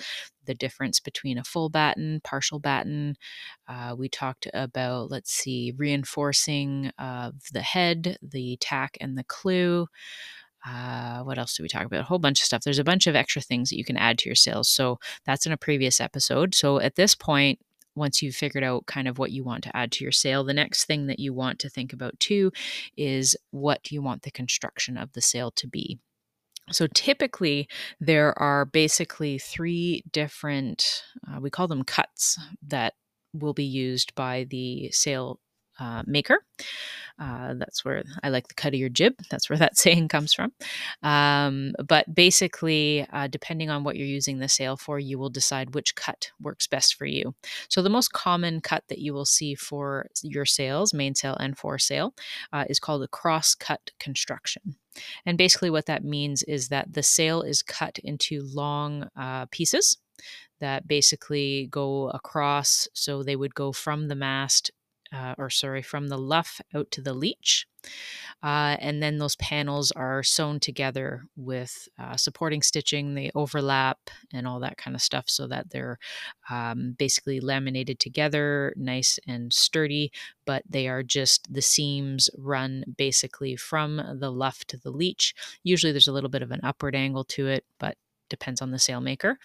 the 0.45 0.53
difference 0.53 0.99
between 0.99 1.37
a 1.37 1.43
full 1.43 1.69
batten, 1.69 2.21
partial 2.23 2.59
batten. 2.59 3.15
Uh, 3.67 3.95
we 3.97 4.09
talked 4.09 4.47
about, 4.53 5.11
let's 5.11 5.31
see, 5.31 5.73
reinforcing 5.77 6.91
of 6.99 7.33
the 7.53 7.61
head, 7.61 8.17
the 8.21 8.57
tack, 8.59 8.97
and 8.99 9.17
the 9.17 9.23
clew. 9.23 9.87
Uh, 10.65 11.23
what 11.23 11.37
else 11.37 11.55
do 11.55 11.63
we 11.63 11.69
talk 11.69 11.85
about? 11.85 12.01
A 12.01 12.03
whole 12.03 12.19
bunch 12.19 12.39
of 12.39 12.45
stuff. 12.45 12.63
There's 12.63 12.79
a 12.79 12.83
bunch 12.83 13.07
of 13.07 13.15
extra 13.15 13.41
things 13.41 13.69
that 13.69 13.77
you 13.77 13.85
can 13.85 13.97
add 13.97 14.17
to 14.19 14.29
your 14.29 14.35
sails. 14.35 14.69
So 14.69 14.99
that's 15.25 15.45
in 15.45 15.51
a 15.51 15.57
previous 15.57 15.99
episode. 15.99 16.53
So 16.53 16.79
at 16.79 16.95
this 16.95 17.15
point, 17.15 17.59
once 17.95 18.21
you've 18.21 18.35
figured 18.35 18.63
out 18.63 18.85
kind 18.85 19.07
of 19.07 19.19
what 19.19 19.31
you 19.31 19.43
want 19.43 19.63
to 19.63 19.75
add 19.75 19.91
to 19.93 20.03
your 20.03 20.11
sail, 20.11 20.43
the 20.43 20.53
next 20.53 20.85
thing 20.85 21.07
that 21.07 21.19
you 21.19 21.33
want 21.33 21.59
to 21.59 21.69
think 21.69 21.91
about 21.91 22.19
too 22.19 22.51
is 22.95 23.35
what 23.51 23.91
you 23.91 24.01
want 24.01 24.21
the 24.21 24.31
construction 24.31 24.97
of 24.97 25.11
the 25.13 25.21
sail 25.21 25.51
to 25.51 25.67
be? 25.67 25.99
So 26.69 26.87
typically, 26.87 27.67
there 27.99 28.37
are 28.39 28.63
basically 28.65 29.39
three 29.39 30.03
different, 30.11 31.03
uh, 31.27 31.39
we 31.41 31.49
call 31.49 31.67
them 31.67 31.83
cuts, 31.83 32.39
that 32.67 32.93
will 33.33 33.53
be 33.53 33.65
used 33.65 34.15
by 34.15 34.45
the 34.49 34.89
sail 34.91 35.39
uh, 35.79 36.03
maker. 36.05 36.39
Uh, 37.19 37.53
that's 37.55 37.85
where 37.85 38.03
I 38.23 38.29
like 38.29 38.47
the 38.47 38.55
cut 38.55 38.73
of 38.73 38.79
your 38.79 38.89
jib. 38.89 39.13
That's 39.29 39.49
where 39.49 39.59
that 39.59 39.77
saying 39.77 40.07
comes 40.07 40.33
from. 40.33 40.53
Um, 41.03 41.73
but 41.87 42.13
basically, 42.13 43.05
uh, 43.13 43.27
depending 43.27 43.69
on 43.69 43.83
what 43.83 43.95
you're 43.95 44.07
using 44.07 44.39
the 44.39 44.49
sail 44.49 44.75
for, 44.75 44.99
you 44.99 45.19
will 45.19 45.29
decide 45.29 45.75
which 45.75 45.95
cut 45.95 46.31
works 46.41 46.67
best 46.67 46.95
for 46.95 47.05
you. 47.05 47.35
So, 47.69 47.81
the 47.81 47.89
most 47.89 48.11
common 48.11 48.61
cut 48.61 48.83
that 48.89 48.99
you 48.99 49.13
will 49.13 49.25
see 49.25 49.55
for 49.55 50.07
your 50.23 50.45
sails, 50.45 50.93
mainsail 50.93 51.35
and 51.35 51.57
foresail, 51.57 52.15
uh, 52.51 52.65
is 52.69 52.79
called 52.79 53.03
a 53.03 53.07
cross 53.07 53.53
cut 53.53 53.91
construction. 53.99 54.77
And 55.25 55.37
basically, 55.37 55.69
what 55.69 55.85
that 55.85 56.03
means 56.03 56.43
is 56.43 56.69
that 56.69 56.93
the 56.93 57.03
sail 57.03 57.41
is 57.43 57.61
cut 57.61 57.99
into 57.99 58.41
long 58.53 59.09
uh, 59.15 59.45
pieces 59.51 59.97
that 60.59 60.87
basically 60.87 61.67
go 61.71 62.09
across. 62.09 62.87
So, 62.93 63.21
they 63.21 63.35
would 63.35 63.53
go 63.53 63.71
from 63.71 64.07
the 64.07 64.15
mast 64.15 64.71
uh, 65.13 65.35
or 65.37 65.49
sorry, 65.49 65.81
from 65.81 66.07
the 66.07 66.17
luff 66.17 66.61
out 66.73 66.89
to 66.91 67.01
the 67.01 67.13
leech. 67.13 67.67
Uh, 68.43 68.75
and 68.79 69.01
then 69.03 69.17
those 69.17 69.35
panels 69.35 69.91
are 69.91 70.23
sewn 70.23 70.59
together 70.59 71.25
with 71.35 71.87
uh, 71.99 72.15
supporting 72.15 72.61
stitching, 72.61 73.13
they 73.13 73.31
overlap 73.35 74.09
and 74.33 74.47
all 74.47 74.59
that 74.59 74.77
kind 74.77 74.95
of 74.95 75.01
stuff 75.01 75.25
so 75.27 75.47
that 75.47 75.69
they're 75.69 75.99
um, 76.49 76.95
basically 76.97 77.39
laminated 77.39 77.99
together, 77.99 78.73
nice 78.75 79.19
and 79.27 79.53
sturdy, 79.53 80.11
but 80.45 80.63
they 80.67 80.87
are 80.87 81.03
just 81.03 81.53
the 81.53 81.61
seams 81.61 82.29
run 82.37 82.83
basically 82.97 83.55
from 83.55 84.01
the 84.19 84.31
luff 84.31 84.65
to 84.65 84.77
the 84.77 84.91
leech. 84.91 85.35
Usually 85.63 85.91
there's 85.91 86.07
a 86.07 86.13
little 86.13 86.29
bit 86.29 86.43
of 86.43 86.51
an 86.51 86.61
upward 86.63 86.95
angle 86.95 87.23
to 87.25 87.47
it, 87.47 87.63
but 87.79 87.97
depends 88.29 88.61
on 88.61 88.71
the 88.71 88.79
sail 88.79 89.01
maker. 89.01 89.37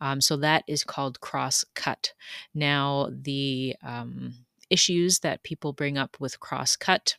Um, 0.00 0.20
so 0.22 0.36
that 0.38 0.64
is 0.66 0.84
called 0.84 1.20
cross 1.20 1.64
cut. 1.74 2.14
Now, 2.54 3.10
the 3.10 3.76
um, 3.82 4.34
issues 4.70 5.20
that 5.20 5.42
people 5.42 5.72
bring 5.72 5.98
up 5.98 6.16
with 6.20 6.40
cross 6.40 6.76
cut 6.76 7.16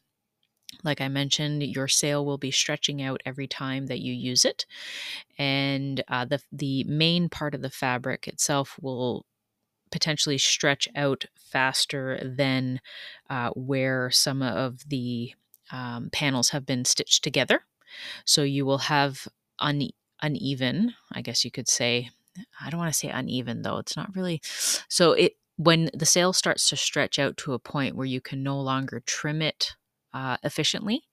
like 0.84 1.02
I 1.02 1.08
mentioned, 1.08 1.64
your 1.64 1.88
sail 1.88 2.26
will 2.26 2.38
be 2.38 2.52
stretching 2.52 3.02
out 3.02 3.22
every 3.26 3.48
time 3.48 3.88
that 3.88 4.00
you 4.00 4.14
use 4.14 4.46
it, 4.46 4.66
and 5.38 6.04
uh, 6.08 6.26
the 6.26 6.42
the 6.52 6.84
main 6.86 7.30
part 7.30 7.56
of 7.56 7.62
the 7.62 7.70
fabric 7.70 8.28
itself 8.28 8.78
will 8.82 9.26
potentially 9.92 10.38
stretch 10.38 10.88
out 10.96 11.26
faster 11.36 12.20
than 12.24 12.80
uh, 13.30 13.50
where 13.52 14.12
some 14.12 14.42
of 14.42 14.88
the 14.88 15.34
um, 15.72 16.10
panels 16.12 16.50
have 16.50 16.66
been 16.66 16.86
stitched 16.86 17.24
together. 17.24 17.66
So 18.26 18.44
you 18.44 18.66
will 18.66 18.78
have 18.80 19.28
une- 19.62 19.92
uneven, 20.22 20.94
I 21.12 21.22
guess 21.22 21.44
you 21.44 21.52
could 21.52 21.68
say. 21.68 22.10
I 22.62 22.70
don't 22.70 22.80
want 22.80 22.94
to 22.94 22.98
say 22.98 23.10
uneven 23.10 23.64
though. 23.64 23.78
It's 23.80 23.98
not 23.98 24.16
really. 24.16 24.42
So 24.44 25.14
it 25.14 25.34
when 25.60 25.90
the 25.94 26.06
sail 26.06 26.32
starts 26.32 26.70
to 26.70 26.78
stretch 26.78 27.20
out 27.20 27.36
to 27.36 27.52
a 27.52 27.60
point 27.60 27.98
where 27.98 28.06
you 28.06 28.22
can 28.22 28.42
no 28.42 28.58
longer 28.58 29.04
trim 29.06 29.42
it 29.42 29.76
uh, 30.14 30.38
efficiently, 30.42 31.04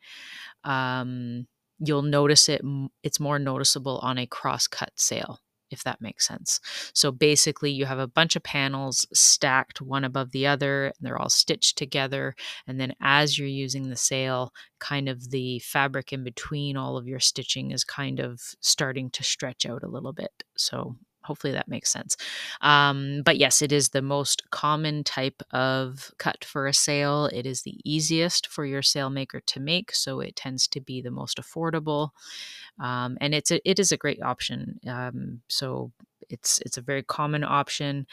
um, 0.62 1.48
you'll 1.80 2.02
notice 2.02 2.48
it. 2.48 2.62
It's 3.02 3.18
more 3.18 3.40
noticeable 3.40 3.98
on 4.04 4.18
a 4.18 4.26
cross 4.26 4.68
cut 4.68 4.92
sail 4.94 5.40
if 5.72 5.82
that 5.82 6.00
makes 6.00 6.24
sense. 6.24 6.60
So 6.92 7.10
basically, 7.10 7.72
you 7.72 7.86
have 7.86 7.98
a 7.98 8.06
bunch 8.06 8.36
of 8.36 8.44
panels 8.44 9.04
stacked 9.12 9.80
one 9.80 10.04
above 10.04 10.30
the 10.30 10.46
other, 10.46 10.86
and 10.86 10.94
they're 11.00 11.18
all 11.18 11.28
stitched 11.28 11.76
together. 11.76 12.36
And 12.68 12.80
then 12.80 12.94
as 13.00 13.36
you're 13.36 13.48
using 13.48 13.88
the 13.88 13.96
sail, 13.96 14.52
kind 14.78 15.08
of 15.08 15.30
the 15.30 15.58
fabric 15.58 16.12
in 16.12 16.22
between 16.22 16.76
all 16.76 16.96
of 16.96 17.08
your 17.08 17.18
stitching 17.18 17.72
is 17.72 17.82
kind 17.82 18.20
of 18.20 18.40
starting 18.60 19.10
to 19.10 19.24
stretch 19.24 19.66
out 19.66 19.82
a 19.82 19.88
little 19.88 20.12
bit. 20.12 20.44
So 20.56 20.96
hopefully 21.26 21.52
that 21.52 21.68
makes 21.68 21.90
sense. 21.90 22.16
Um, 22.60 23.22
but 23.24 23.36
yes, 23.36 23.62
it 23.62 23.72
is 23.72 23.90
the 23.90 24.02
most 24.02 24.50
common 24.50 25.04
type 25.04 25.42
of 25.52 26.12
cut 26.18 26.44
for 26.44 26.66
a 26.66 26.74
sail. 26.74 27.26
It 27.26 27.46
is 27.46 27.62
the 27.62 27.78
easiest 27.84 28.46
for 28.46 28.64
your 28.64 28.82
sail 28.82 29.10
maker 29.10 29.40
to 29.40 29.60
make, 29.60 29.94
so 29.94 30.20
it 30.20 30.36
tends 30.36 30.68
to 30.68 30.80
be 30.80 31.00
the 31.00 31.10
most 31.10 31.38
affordable, 31.38 32.10
um, 32.80 33.18
and 33.20 33.34
it's 33.34 33.50
a, 33.50 33.68
it 33.68 33.78
is 33.78 33.92
a 33.92 33.96
great 33.96 34.22
option. 34.22 34.80
Um, 34.86 35.40
so 35.48 35.92
it's 36.28 36.60
it's 36.60 36.76
a 36.78 36.82
very 36.82 37.02
common 37.02 37.44
option. 37.44 38.06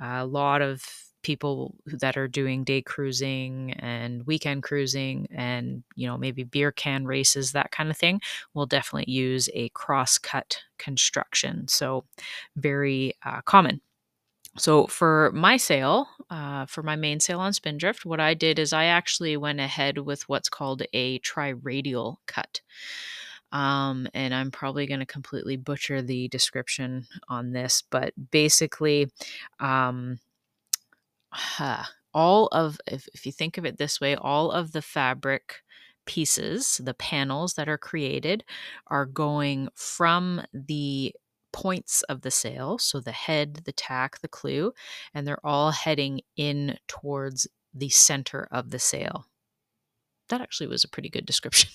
a 0.00 0.26
lot 0.26 0.62
of 0.62 0.84
people 1.22 1.74
that 1.86 2.16
are 2.16 2.28
doing 2.28 2.64
day 2.64 2.82
cruising 2.82 3.72
and 3.74 4.26
weekend 4.26 4.62
cruising 4.62 5.26
and 5.30 5.82
you 5.94 6.06
know 6.06 6.16
maybe 6.16 6.44
beer 6.44 6.72
can 6.72 7.04
races 7.04 7.52
that 7.52 7.70
kind 7.70 7.90
of 7.90 7.96
thing 7.96 8.20
will 8.54 8.66
definitely 8.66 9.10
use 9.12 9.48
a 9.54 9.68
cross 9.70 10.18
cut 10.18 10.58
construction 10.78 11.66
so 11.68 12.04
very 12.56 13.14
uh, 13.24 13.40
common. 13.42 13.80
So 14.58 14.86
for 14.86 15.30
my 15.32 15.56
sail 15.56 16.08
uh, 16.30 16.66
for 16.66 16.82
my 16.82 16.96
mainsail 16.96 17.40
on 17.40 17.52
spindrift 17.52 18.04
what 18.04 18.20
i 18.20 18.34
did 18.34 18.58
is 18.58 18.72
i 18.72 18.84
actually 18.84 19.36
went 19.36 19.60
ahead 19.60 19.98
with 19.98 20.28
what's 20.28 20.48
called 20.48 20.82
a 20.92 21.18
tri-radial 21.18 22.20
cut 22.26 22.60
um, 23.52 24.08
and 24.14 24.34
i'm 24.34 24.50
probably 24.50 24.86
going 24.86 25.00
to 25.00 25.06
completely 25.06 25.56
butcher 25.56 26.02
the 26.02 26.28
description 26.28 27.06
on 27.28 27.52
this 27.52 27.82
but 27.90 28.12
basically 28.30 29.10
um, 29.60 30.18
all 32.14 32.46
of 32.48 32.78
if, 32.86 33.08
if 33.14 33.26
you 33.26 33.32
think 33.32 33.58
of 33.58 33.64
it 33.64 33.78
this 33.78 34.00
way 34.00 34.14
all 34.16 34.50
of 34.50 34.72
the 34.72 34.82
fabric 34.82 35.62
pieces 36.06 36.80
the 36.84 36.94
panels 36.94 37.54
that 37.54 37.68
are 37.68 37.78
created 37.78 38.44
are 38.88 39.06
going 39.06 39.68
from 39.74 40.42
the 40.52 41.14
points 41.52 42.02
of 42.04 42.22
the 42.22 42.30
sail 42.30 42.78
so 42.78 43.00
the 43.00 43.12
head 43.12 43.60
the 43.64 43.72
tack 43.72 44.20
the 44.20 44.28
clew 44.28 44.72
and 45.14 45.26
they're 45.26 45.44
all 45.46 45.70
heading 45.70 46.20
in 46.36 46.76
towards 46.88 47.46
the 47.74 47.88
center 47.88 48.48
of 48.50 48.70
the 48.70 48.78
sail 48.78 49.26
that 50.30 50.40
actually 50.40 50.66
was 50.66 50.84
a 50.84 50.88
pretty 50.88 51.08
good 51.08 51.26
description. 51.26 51.70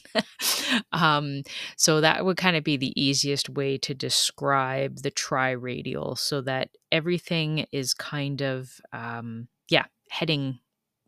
um, 0.92 1.44
so 1.78 2.02
that 2.02 2.26
would 2.26 2.38
kind 2.38 2.58
of 2.58 2.64
be 2.64 2.78
the 2.78 3.00
easiest 3.02 3.50
way 3.50 3.78
to 3.78 3.94
describe 3.94 4.98
the 4.98 5.12
tri-radial, 5.12 6.16
so 6.16 6.42
that 6.42 6.70
everything 6.92 7.66
is 7.72 7.94
kind 7.94 8.42
of 8.42 8.80
um, 8.92 9.48
yeah 9.70 9.86
heading 10.10 10.60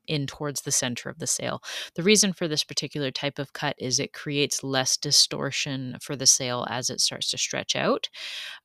in 0.08 0.26
towards 0.26 0.62
the 0.62 0.72
center 0.72 1.10
of 1.10 1.20
the 1.20 1.28
sail. 1.28 1.62
The 1.96 2.04
reason 2.04 2.34
for 2.34 2.48
this 2.48 2.64
particular 2.64 3.12
type 3.12 3.40
of 3.40 3.54
cut 3.54 3.76
is 3.78 4.00
it 4.00 4.14
creates 4.14 4.64
less 4.64 4.98
distortion 4.98 5.98
for 6.02 6.16
the 6.16 6.26
sail 6.26 6.66
as 6.70 6.90
it 6.90 7.02
starts 7.02 7.30
to 7.32 7.38
stretch 7.38 7.76
out. 7.76 8.10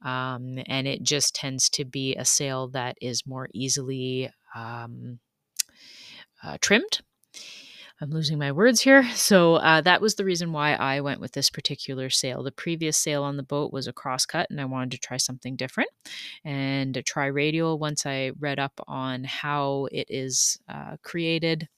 Um, 0.05 0.59
and 0.67 0.87
it 0.87 1.03
just 1.03 1.35
tends 1.35 1.69
to 1.71 1.85
be 1.85 2.15
a 2.15 2.25
sail 2.25 2.69
that 2.69 2.97
is 3.01 3.27
more 3.27 3.49
easily 3.53 4.31
um, 4.55 5.19
uh, 6.43 6.59
trimmed. 6.61 7.01
I'm 8.03 8.11
losing 8.11 8.37
my 8.37 8.51
words 8.51 8.81
here. 8.81 9.09
So 9.23 9.55
uh, 9.55 9.81
that 9.83 10.01
was 10.01 10.17
the 10.17 10.25
reason 10.25 10.53
why 10.53 10.75
I 10.75 11.01
went 11.01 11.21
with 11.21 11.33
this 11.33 11.49
particular 11.49 12.11
sail. 12.11 12.43
The 12.43 12.51
previous 12.51 12.97
sail 12.97 13.23
on 13.23 13.37
the 13.37 13.45
boat 13.45 13.73
was 13.73 13.87
a 13.87 13.93
crosscut, 13.93 14.49
and 14.51 14.61
I 14.61 14.65
wanted 14.65 14.91
to 14.91 14.99
try 14.99 15.17
something 15.17 15.55
different 15.55 15.91
and 16.45 17.01
tri-radial. 17.07 17.79
Once 17.79 18.05
I 18.05 18.33
read 18.41 18.59
up 18.59 18.81
on 18.89 19.23
how 19.23 19.87
it 19.93 20.09
is 20.11 20.59
uh, 20.69 20.97
created 21.05 21.69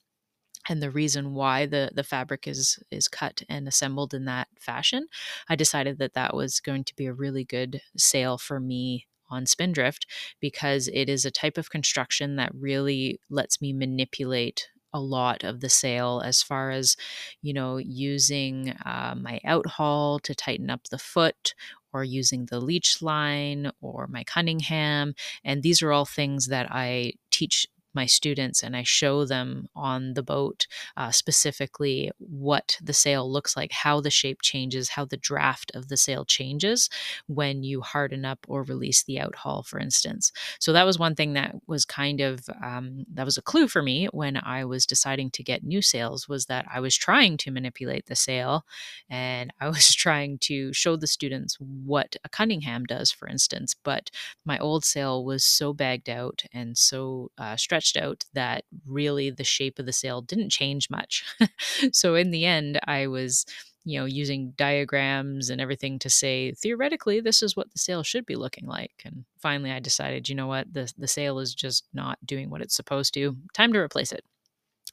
and 0.71 0.83
the 0.83 0.91
reason 0.91 1.35
why 1.35 1.67
the 1.67 1.91
the 1.95 2.03
fabric 2.03 2.49
is 2.49 2.79
is 2.91 3.09
cut 3.09 3.43
and 3.51 3.69
assembled 3.69 4.15
in 4.15 4.25
that 4.25 4.49
fashion, 4.59 5.07
I 5.51 5.57
decided 5.57 5.99
that 5.99 6.15
that 6.15 6.35
was 6.35 6.61
going 6.61 6.85
to 6.85 6.97
be 6.97 7.05
a 7.05 7.13
really 7.13 7.45
good 7.45 7.83
sail 7.99 8.39
for 8.39 8.59
me 8.59 9.07
on 9.31 9.45
Spindrift 9.45 10.07
because 10.41 10.89
it 10.89 11.11
is 11.11 11.27
a 11.27 11.31
type 11.31 11.59
of 11.59 11.71
construction 11.71 12.37
that 12.37 12.55
really 12.55 13.21
lets 13.29 13.61
me 13.61 13.75
manipulate 13.75 14.69
a 14.95 15.01
lot 15.01 15.45
of 15.45 15.61
the 15.61 15.69
sail 15.69 16.23
as 16.25 16.43
far 16.43 16.71
as, 16.71 16.97
you 17.43 17.53
know, 17.53 17.77
using 17.79 18.71
uh, 18.87 19.15
my 19.21 19.41
outhaul 19.47 20.21
to 20.23 20.35
tighten 20.35 20.71
up 20.71 20.85
the 20.91 20.99
foot 20.99 21.55
or 21.93 22.05
using 22.05 22.47
the 22.47 22.61
leech 22.61 23.03
line 23.03 23.71
or 23.83 24.07
my 24.09 24.25
Cunningham. 24.25 25.15
And 25.45 25.63
these 25.63 25.83
are 25.83 25.93
all 25.93 26.07
things 26.07 26.47
that 26.49 26.69
I 26.71 27.15
teach 27.31 27.67
my 27.95 28.07
students 28.07 28.63
and 28.63 28.77
I 28.77 28.83
show 28.83 29.25
them 29.25 29.69
on 29.75 30.15
the 30.15 30.23
boat 30.23 30.67
uh, 30.97 31.11
specifically 31.11 32.11
what 32.19 32.79
the 32.83 32.93
sail 32.93 33.31
looks 33.31 33.57
like, 33.57 33.73
how 33.73 34.01
the 34.01 34.11
shape 34.11 34.43
changes, 34.43 34.91
how 34.91 35.05
the 35.05 35.17
draft 35.17 35.71
of 35.75 35.89
the 35.89 35.97
sail 35.97 36.25
changes 36.25 36.89
when 37.27 37.63
you 37.63 37.81
harden 37.81 38.25
up 38.25 38.39
or 38.49 38.63
release 38.63 39.03
the 39.05 39.17
outhaul, 39.17 39.65
for 39.67 39.79
instance. 39.79 40.33
So 40.59 40.73
that 40.73 40.85
was 40.87 40.99
one 40.99 41.15
thing 41.15 41.35
that 41.35 41.55
was 41.67 41.85
kind 41.85 42.21
of 42.21 42.41
um, 42.63 43.05
that 43.13 43.25
was 43.25 43.37
a 43.37 43.43
clue 43.43 43.69
for 43.69 43.83
me 43.83 44.07
when 44.13 44.37
I 44.43 44.65
was 44.65 44.87
deciding 44.87 45.31
to 45.33 45.43
get 45.43 45.65
new 45.65 45.83
sails 45.83 46.29
was 46.29 46.47
that 46.47 46.67
I 46.73 46.81
was 46.81 46.97
trying 46.97 47.37
to 47.39 47.51
manipulate 47.51 48.07
the 48.07 48.17
sail 48.17 48.65
and 49.11 49.53
I 49.61 49.69
was 49.75 49.95
trying 49.95 50.39
to 50.43 50.73
show 50.73 50.97
the 50.97 51.07
students 51.07 51.57
what 51.61 52.17
a 52.25 52.29
Cunningham 52.29 52.85
does, 52.85 53.11
for 53.11 53.29
instance. 53.29 53.75
But 53.83 54.11
my 54.45 54.59
old 54.59 54.85
sail 54.85 55.25
was 55.25 55.45
so 55.45 55.73
bagged 55.73 56.09
out 56.09 56.43
and 56.53 56.77
so 56.77 57.31
uh, 57.39 57.57
stretched 57.57 57.84
stretched 57.85 58.05
out 58.05 58.25
that 58.33 58.65
really 58.87 59.31
the 59.31 59.45
shape 59.45 59.79
of 59.79 59.87
the 59.87 59.93
sail 59.93 60.21
didn't 60.23 60.51
change 60.51 60.91
much. 60.91 61.25
so 61.93 62.15
in 62.15 62.31
the 62.31 62.45
end, 62.45 62.81
I 62.87 63.07
was 63.07 63.45
you 63.87 63.99
know 63.99 64.07
using 64.07 64.55
diagrams 64.57 65.51
and 65.51 65.61
everything 65.61 65.99
to 65.99 66.09
say 66.09 66.53
theoretically 66.53 67.21
this 67.21 67.43
is 67.43 67.55
what 67.55 67.71
the 67.71 67.79
sail 67.79 68.03
should 68.03 68.25
be 68.25 68.35
looking 68.35 68.67
like 68.67 69.03
and 69.05 69.27
finally 69.39 69.71
i 69.71 69.79
decided 69.79 70.27
you 70.27 70.35
know 70.35 70.47
what 70.47 70.73
the 70.73 70.91
the 70.97 71.07
sail 71.07 71.39
is 71.39 71.55
just 71.55 71.85
not 71.93 72.17
doing 72.25 72.49
what 72.49 72.63
it's 72.63 72.75
supposed 72.75 73.13
to 73.13 73.37
time 73.53 73.75
to 73.75 73.79
replace 73.79 74.11
it 74.11 74.25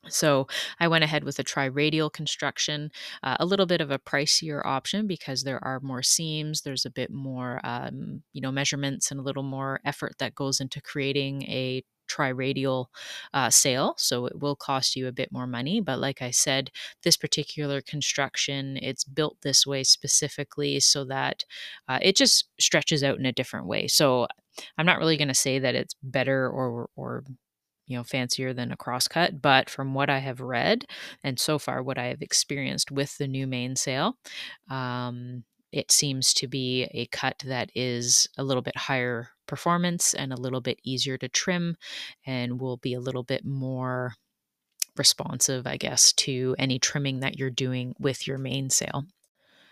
so 0.10 0.48
I 0.79 0.88
went 0.88 1.03
ahead 1.03 1.24
with 1.24 1.38
a 1.38 1.43
tri-radial 1.43 2.10
construction, 2.10 2.91
uh, 3.21 3.38
a 3.39 3.45
little 3.45 3.65
bit 3.67 3.81
of 3.81 3.91
a 3.91 4.00
pricier 4.00 4.65
option 4.65 5.05
because 5.05 5.43
there 5.43 5.63
are 5.63 5.79
more 5.79 6.01
seams. 6.01 6.62
There's 6.62 6.86
a 6.86 6.89
bit 6.89 7.12
more, 7.12 7.62
um, 7.63 8.24
you 8.33 8.41
know, 8.41 8.51
measurements 8.51 9.12
and 9.12 9.19
a 9.19 9.24
little 9.24 9.43
more 9.43 9.79
effort 9.86 10.15
that 10.17 10.36
goes 10.36 10.60
into 10.60 10.81
creating 10.81 11.43
a 11.43 11.83
tri-radial 12.12 12.89
uh, 13.34 13.50
sail 13.50 13.96
so 13.98 14.25
it 14.25 14.39
will 14.39 14.56
cost 14.56 14.96
you 14.96 15.08
a 15.08 15.12
bit 15.12 15.32
more 15.32 15.48
money 15.48 15.80
but 15.80 16.00
like 16.00 16.22
i 16.22 16.30
said 16.30 16.70
this 17.03 17.15
particular 17.15 17.82
construction 17.82 18.77
it's 18.82 19.06
built 19.06 19.38
this 19.41 19.65
way 19.65 19.84
specifically 19.84 20.80
so 20.80 21.06
that 21.06 21.46
uh, 21.88 22.00
it 22.01 22.15
just 22.15 22.50
stretches 22.60 23.03
out 23.03 23.18
in 23.18 23.25
a 23.25 23.32
different 23.32 23.68
way. 23.68 23.88
So 23.88 24.27
i'm 24.77 24.86
not 24.86 25.00
really 25.00 25.15
going 25.15 25.30
to 25.30 25.34
say 25.34 25.60
that 25.60 25.75
it's 25.75 25.96
better 26.03 26.50
or 26.50 26.89
or 26.98 27.24
you 27.88 27.98
know 27.98 28.03
fancier 28.03 28.53
than 28.53 28.72
a 28.72 28.77
crosscut 28.77 29.41
but 29.41 29.70
from 29.70 29.94
what 29.94 30.10
i 30.10 30.20
have 30.20 30.41
read 30.41 30.84
and 31.24 31.39
so 31.39 31.58
far 31.58 31.82
what 31.82 31.98
i 31.98 32.08
have 32.08 32.22
experienced 32.22 32.91
with 32.91 33.18
the 33.18 33.27
new 33.27 33.48
mainsail 33.48 34.18
um, 34.70 35.46
it 35.72 35.89
seems 35.89 36.34
to 36.34 36.48
be 36.48 36.84
a 36.94 37.06
cut 37.08 37.41
that 37.46 37.72
is 37.74 38.27
a 38.38 38.44
little 38.44 38.62
bit 38.62 38.75
higher 38.75 39.30
performance 39.51 40.13
and 40.13 40.31
a 40.31 40.39
little 40.39 40.62
bit 40.62 40.79
easier 40.81 41.17
to 41.17 41.27
trim 41.27 41.75
and 42.25 42.62
will 42.62 42.77
be 42.77 42.93
a 42.93 43.01
little 43.01 43.24
bit 43.24 43.43
more 43.43 44.13
responsive 44.96 45.67
i 45.67 45.75
guess 45.75 46.13
to 46.13 46.55
any 46.58 46.79
trimming 46.79 47.20
that 47.20 47.38
you're 47.38 47.50
doing 47.50 47.93
with 48.00 48.25
your 48.25 48.38
mainsail 48.38 49.03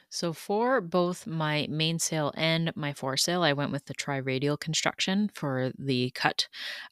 so 0.10 0.34
for 0.34 0.82
both 0.82 1.28
my 1.28 1.68
mainsail 1.70 2.34
and 2.36 2.76
my 2.76 2.94
foresail, 2.94 3.44
I 3.44 3.54
went 3.54 3.72
with 3.72 3.86
the 3.86 3.94
tri-radial 3.94 4.58
construction 4.58 5.30
for 5.34 5.72
the 5.78 6.10
cut 6.12 6.48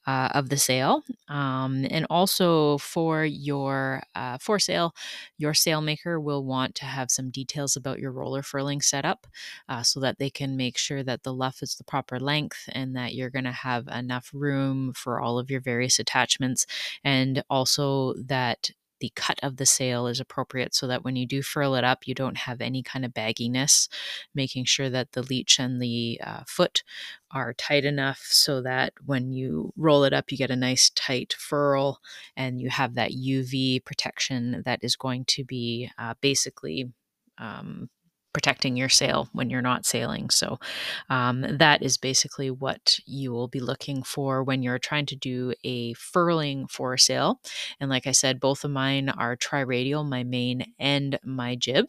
uh, 0.06 0.30
of 0.34 0.50
the 0.50 0.58
sail. 0.58 1.04
Um, 1.28 1.88
and 1.90 2.06
also 2.10 2.78
for 2.78 3.26
your 3.26 4.04
uh, 4.14 4.38
foresail, 4.38 4.94
your 5.38 5.54
sailmaker 5.54 6.22
will 6.22 6.46
want 6.46 6.76
to 6.76 6.86
have 6.86 7.10
some 7.10 7.32
details 7.32 7.76
about 7.76 8.00
your 8.00 8.12
roller 8.12 8.44
furling 8.44 8.82
setup 8.82 9.26
uh, 9.68 9.82
so 9.82 10.00
that 10.00 10.20
they 10.20 10.30
can 10.30 10.56
make 10.56 10.78
sure 10.78 11.02
that 11.04 11.24
the 11.24 11.34
luff 11.34 11.64
is 11.64 11.76
the 11.76 11.84
proper 11.84 12.20
length 12.20 12.70
and 12.72 12.96
that 12.96 13.16
you're 13.16 13.32
going 13.32 13.46
to 13.46 13.52
have 13.52 13.88
enough 13.88 14.30
room 14.34 14.94
for 14.94 15.20
all 15.20 15.40
of 15.40 15.50
your 15.50 15.62
various 15.62 15.98
attachments 15.98 16.68
and 17.04 17.44
also 17.50 18.14
that 18.14 18.70
the 19.00 19.12
cut 19.16 19.40
of 19.44 19.58
the 19.58 19.66
sail 19.66 20.08
is 20.08 20.20
appropriate 20.20 20.74
so 20.74 20.88
that 20.88 21.04
when 21.04 21.16
you 21.16 21.26
do 21.26 21.42
furl 21.42 21.76
it 21.76 21.84
up, 21.84 22.08
you 22.08 22.14
don't 22.14 22.38
have 22.38 22.62
any 22.62 22.84
kind 22.84 23.06
of 23.06 23.14
bagginess, 23.14 23.88
making 24.34 24.66
sure 24.66 24.90
that 24.90 25.12
the 25.12 25.24
leech 25.24 25.60
and 25.60 25.82
the 25.82 26.20
uh, 26.24 26.44
foot 26.48 26.84
are 27.32 27.54
tight 27.54 27.86
enough 27.86 28.26
so 28.30 28.62
that 28.62 28.94
when 29.06 29.32
you 29.32 29.74
roll 29.76 30.04
it 30.04 30.14
up, 30.14 30.32
you 30.32 30.38
get 30.38 30.52
a 30.52 30.56
nice 30.56 30.90
tight 30.92 31.34
furl 31.38 32.00
and 32.36 32.62
you 32.62 32.70
have 32.70 32.96
that 32.96 33.12
UV 33.12 33.84
protection 33.84 34.62
that 34.66 34.80
is 34.82 34.96
going 34.96 35.26
to 35.26 35.44
be 35.44 35.90
uh, 35.98 36.14
basically 36.22 36.92
um, 37.38 37.90
protecting 38.38 38.78
your 38.78 38.88
sail 38.88 39.28
when 39.34 39.50
you're 39.50 39.64
not 39.64 39.84
sailing. 39.84 40.30
So 40.30 40.60
um, 41.10 41.42
that 41.58 41.82
is 41.82 41.98
basically 41.98 42.52
what 42.52 43.00
you 43.08 43.32
will 43.32 43.48
be 43.48 43.60
looking 43.60 44.04
for 44.04 44.44
when 44.44 44.62
you're 44.62 44.78
trying 44.78 45.08
to 45.08 45.16
do 45.16 45.56
a 45.64 45.94
furling 45.94 46.68
foresail. 46.68 47.42
And 47.80 47.90
like 47.90 48.06
I 48.06 48.12
said, 48.12 48.40
both 48.40 48.64
of 48.64 48.70
mine 48.70 49.10
are 49.10 49.36
tri-radial, 49.36 50.04
my 50.04 50.24
main 50.24 50.72
and 50.78 51.18
my 51.24 51.56
jib. 51.56 51.88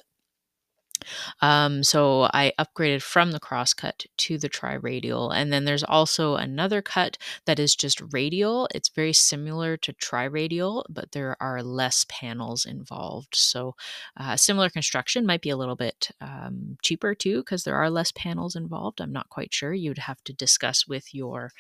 Um, 1.41 1.83
so 1.83 2.29
I 2.33 2.53
upgraded 2.59 3.03
from 3.03 3.33
the 3.33 3.41
crosscut 3.41 4.07
to 4.19 4.39
the 4.39 4.49
tri-radial. 4.49 5.31
And 5.31 5.53
then 5.53 5.65
there's 5.65 5.85
also 5.85 6.37
another 6.37 6.83
cut 6.83 7.19
that 7.45 7.59
is 7.59 7.75
just 7.75 8.03
radial. 8.13 8.69
It's 8.75 8.89
very 8.89 9.13
similar 9.13 9.77
to 9.79 9.93
tri-radial, 9.93 10.87
but 10.89 11.13
there 11.13 11.37
are 11.41 11.63
less 11.63 12.07
panels 12.09 12.65
involved. 12.65 13.35
So 13.35 13.75
uh, 14.17 14.37
similar 14.37 14.71
construction 14.71 15.27
might 15.27 15.43
be 15.43 15.51
a 15.51 15.57
little 15.57 15.77
bit 15.77 16.11
um, 16.21 16.77
cheaper 16.83 17.15
too, 17.15 17.39
because 17.39 17.65
there 17.65 17.77
are 17.77 17.91
less 17.91 18.13
panels 18.13 18.57
involved. 18.57 19.01
I'm 19.01 19.13
not 19.13 19.29
quite 19.29 19.55
sure. 19.55 19.73
You'd 19.73 19.99
have 19.99 20.23
to 20.25 20.33
discuss 20.33 20.87
with 20.87 21.15
your 21.15 21.53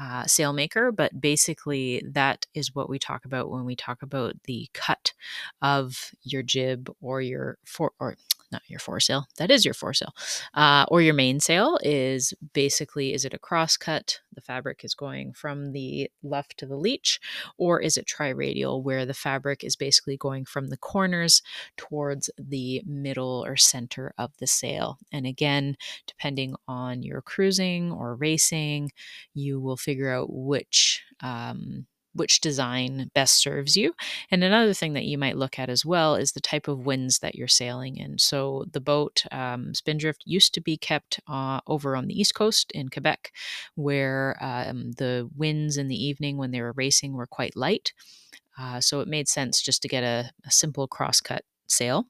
uh, 0.00 0.24
sailmaker, 0.24 0.94
but 0.94 1.20
basically 1.20 2.02
that 2.06 2.46
is 2.54 2.74
what 2.74 2.88
we 2.88 2.98
talk 2.98 3.24
about 3.24 3.50
when 3.50 3.64
we 3.64 3.76
talk 3.76 4.02
about 4.02 4.34
the 4.44 4.68
cut 4.72 5.12
of 5.62 6.12
your 6.22 6.42
jib 6.42 6.90
or 7.00 7.20
your 7.20 7.58
for 7.64 7.92
or 7.98 8.16
not 8.52 8.62
your 8.66 8.80
foresail. 8.80 9.26
That 9.36 9.50
is 9.50 9.64
your 9.64 9.74
foresail. 9.74 10.12
Uh, 10.54 10.84
or 10.88 11.00
your 11.00 11.14
main 11.14 11.38
mainsail 11.38 11.78
is 11.82 12.34
basically 12.52 13.12
is 13.12 13.24
it 13.24 13.34
a 13.34 13.38
cross 13.38 13.76
cut? 13.76 14.20
The 14.34 14.40
fabric 14.40 14.82
is 14.82 14.94
going 14.94 15.34
from 15.34 15.72
the 15.72 16.10
left 16.22 16.56
to 16.58 16.66
the 16.66 16.76
leech, 16.76 17.20
or 17.58 17.80
is 17.80 17.96
it 17.96 18.06
tri-radial 18.06 18.82
where 18.82 19.06
the 19.06 19.14
fabric 19.14 19.62
is 19.62 19.76
basically 19.76 20.16
going 20.16 20.46
from 20.46 20.68
the 20.68 20.76
corners 20.76 21.42
towards 21.76 22.30
the 22.38 22.82
middle 22.86 23.44
or 23.46 23.56
center 23.56 24.14
of 24.18 24.36
the 24.38 24.46
sail? 24.46 24.98
And 25.12 25.26
again, 25.26 25.76
depending 26.06 26.56
on 26.66 27.02
your 27.02 27.20
cruising 27.20 27.92
or 27.92 28.16
racing, 28.16 28.90
you 29.34 29.60
will 29.60 29.76
figure 29.76 30.10
out 30.10 30.32
which 30.32 31.02
um, 31.20 31.86
which 32.18 32.40
design 32.40 33.10
best 33.14 33.40
serves 33.40 33.76
you. 33.76 33.94
And 34.30 34.44
another 34.44 34.74
thing 34.74 34.92
that 34.92 35.04
you 35.04 35.16
might 35.16 35.36
look 35.36 35.58
at 35.58 35.70
as 35.70 35.84
well 35.84 36.14
is 36.14 36.32
the 36.32 36.40
type 36.40 36.68
of 36.68 36.84
winds 36.84 37.20
that 37.20 37.34
you're 37.34 37.48
sailing 37.48 37.96
in. 37.96 38.18
So 38.18 38.66
the 38.72 38.80
boat 38.80 39.24
um, 39.32 39.74
Spindrift 39.74 40.22
used 40.26 40.52
to 40.54 40.60
be 40.60 40.76
kept 40.76 41.20
uh, 41.28 41.60
over 41.66 41.96
on 41.96 42.06
the 42.06 42.20
east 42.20 42.34
coast 42.34 42.70
in 42.72 42.88
Quebec, 42.88 43.32
where 43.74 44.36
um, 44.40 44.92
the 44.92 45.28
winds 45.36 45.76
in 45.76 45.88
the 45.88 46.04
evening 46.04 46.36
when 46.36 46.50
they 46.50 46.60
were 46.60 46.72
racing 46.72 47.14
were 47.14 47.26
quite 47.26 47.56
light. 47.56 47.92
Uh, 48.58 48.80
so 48.80 49.00
it 49.00 49.08
made 49.08 49.28
sense 49.28 49.62
just 49.62 49.80
to 49.82 49.88
get 49.88 50.02
a, 50.02 50.30
a 50.44 50.50
simple 50.50 50.88
crosscut 50.88 51.42
sail. 51.68 52.06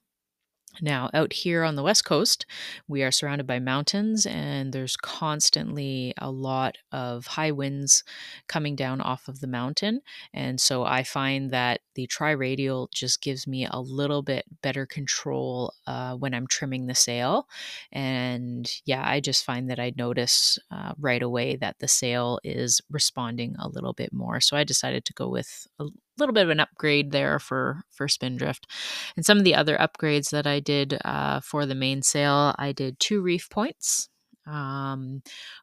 Now, 0.81 1.09
out 1.13 1.33
here 1.33 1.63
on 1.63 1.75
the 1.75 1.83
West 1.83 2.05
Coast, 2.05 2.45
we 2.87 3.03
are 3.03 3.11
surrounded 3.11 3.45
by 3.45 3.59
mountains, 3.59 4.25
and 4.25 4.71
there's 4.71 4.95
constantly 4.95 6.13
a 6.17 6.31
lot 6.31 6.77
of 6.91 7.27
high 7.27 7.51
winds 7.51 8.03
coming 8.47 8.75
down 8.75 9.01
off 9.01 9.27
of 9.27 9.41
the 9.41 9.47
mountain. 9.47 10.01
And 10.33 10.59
so 10.59 10.85
I 10.85 11.03
find 11.03 11.51
that 11.51 11.81
the 11.95 12.07
tri 12.07 12.31
radial 12.31 12.89
just 12.93 13.21
gives 13.21 13.45
me 13.45 13.67
a 13.69 13.81
little 13.81 14.21
bit 14.21 14.45
better 14.61 14.85
control 14.85 15.73
uh, 15.85 16.15
when 16.15 16.33
I'm 16.33 16.47
trimming 16.47 16.87
the 16.87 16.95
sail. 16.95 17.47
And 17.91 18.71
yeah, 18.85 19.03
I 19.05 19.19
just 19.19 19.43
find 19.43 19.69
that 19.69 19.79
I 19.79 19.91
notice 19.97 20.57
uh, 20.71 20.93
right 20.97 21.21
away 21.21 21.57
that 21.57 21.79
the 21.79 21.87
sail 21.89 22.39
is 22.43 22.79
responding 22.89 23.55
a 23.59 23.67
little 23.67 23.93
bit 23.93 24.13
more. 24.13 24.39
So 24.39 24.55
I 24.55 24.63
decided 24.63 25.03
to 25.05 25.13
go 25.13 25.27
with 25.27 25.67
a 25.79 25.87
little 26.19 26.33
bit 26.33 26.43
of 26.43 26.49
an 26.49 26.59
upgrade 26.59 27.11
there 27.11 27.39
for 27.39 27.83
for 27.89 28.07
Spindrift. 28.07 28.67
And 29.15 29.25
some 29.25 29.37
of 29.37 29.43
the 29.43 29.55
other 29.55 29.77
upgrades 29.77 30.29
that 30.31 30.47
I 30.47 30.59
did 30.59 30.97
uh, 31.05 31.39
for 31.41 31.65
the 31.65 31.75
mainsail, 31.75 32.55
I 32.57 32.71
did 32.71 32.99
two 32.99 33.21
reef 33.21 33.49
points. 33.49 34.09
Um, 34.49 35.21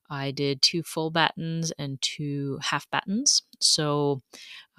I 0.08 0.30
did 0.30 0.62
two 0.62 0.82
full 0.82 1.10
battens 1.10 1.72
and 1.78 2.00
two 2.00 2.58
half 2.62 2.88
battens, 2.90 3.42
so 3.58 4.22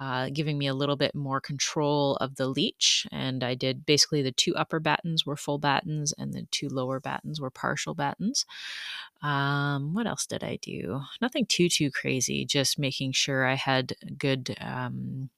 uh, 0.00 0.30
giving 0.32 0.56
me 0.56 0.66
a 0.66 0.74
little 0.74 0.96
bit 0.96 1.14
more 1.14 1.40
control 1.40 2.16
of 2.16 2.36
the 2.36 2.46
leech. 2.46 3.06
And 3.12 3.44
I 3.44 3.54
did 3.54 3.84
basically 3.84 4.22
the 4.22 4.32
two 4.32 4.54
upper 4.56 4.80
battens 4.80 5.26
were 5.26 5.36
full 5.36 5.58
battens, 5.58 6.14
and 6.16 6.32
the 6.32 6.46
two 6.50 6.68
lower 6.68 7.00
battens 7.00 7.40
were 7.40 7.50
partial 7.50 7.94
battens. 7.94 8.46
Um, 9.20 9.92
what 9.94 10.06
else 10.06 10.26
did 10.26 10.42
I 10.42 10.58
do? 10.62 11.00
Nothing 11.20 11.44
too 11.46 11.68
too 11.68 11.90
crazy. 11.90 12.46
Just 12.46 12.78
making 12.78 13.12
sure 13.12 13.44
I 13.44 13.54
had 13.54 13.94
good 14.16 14.56
um, 14.60 15.28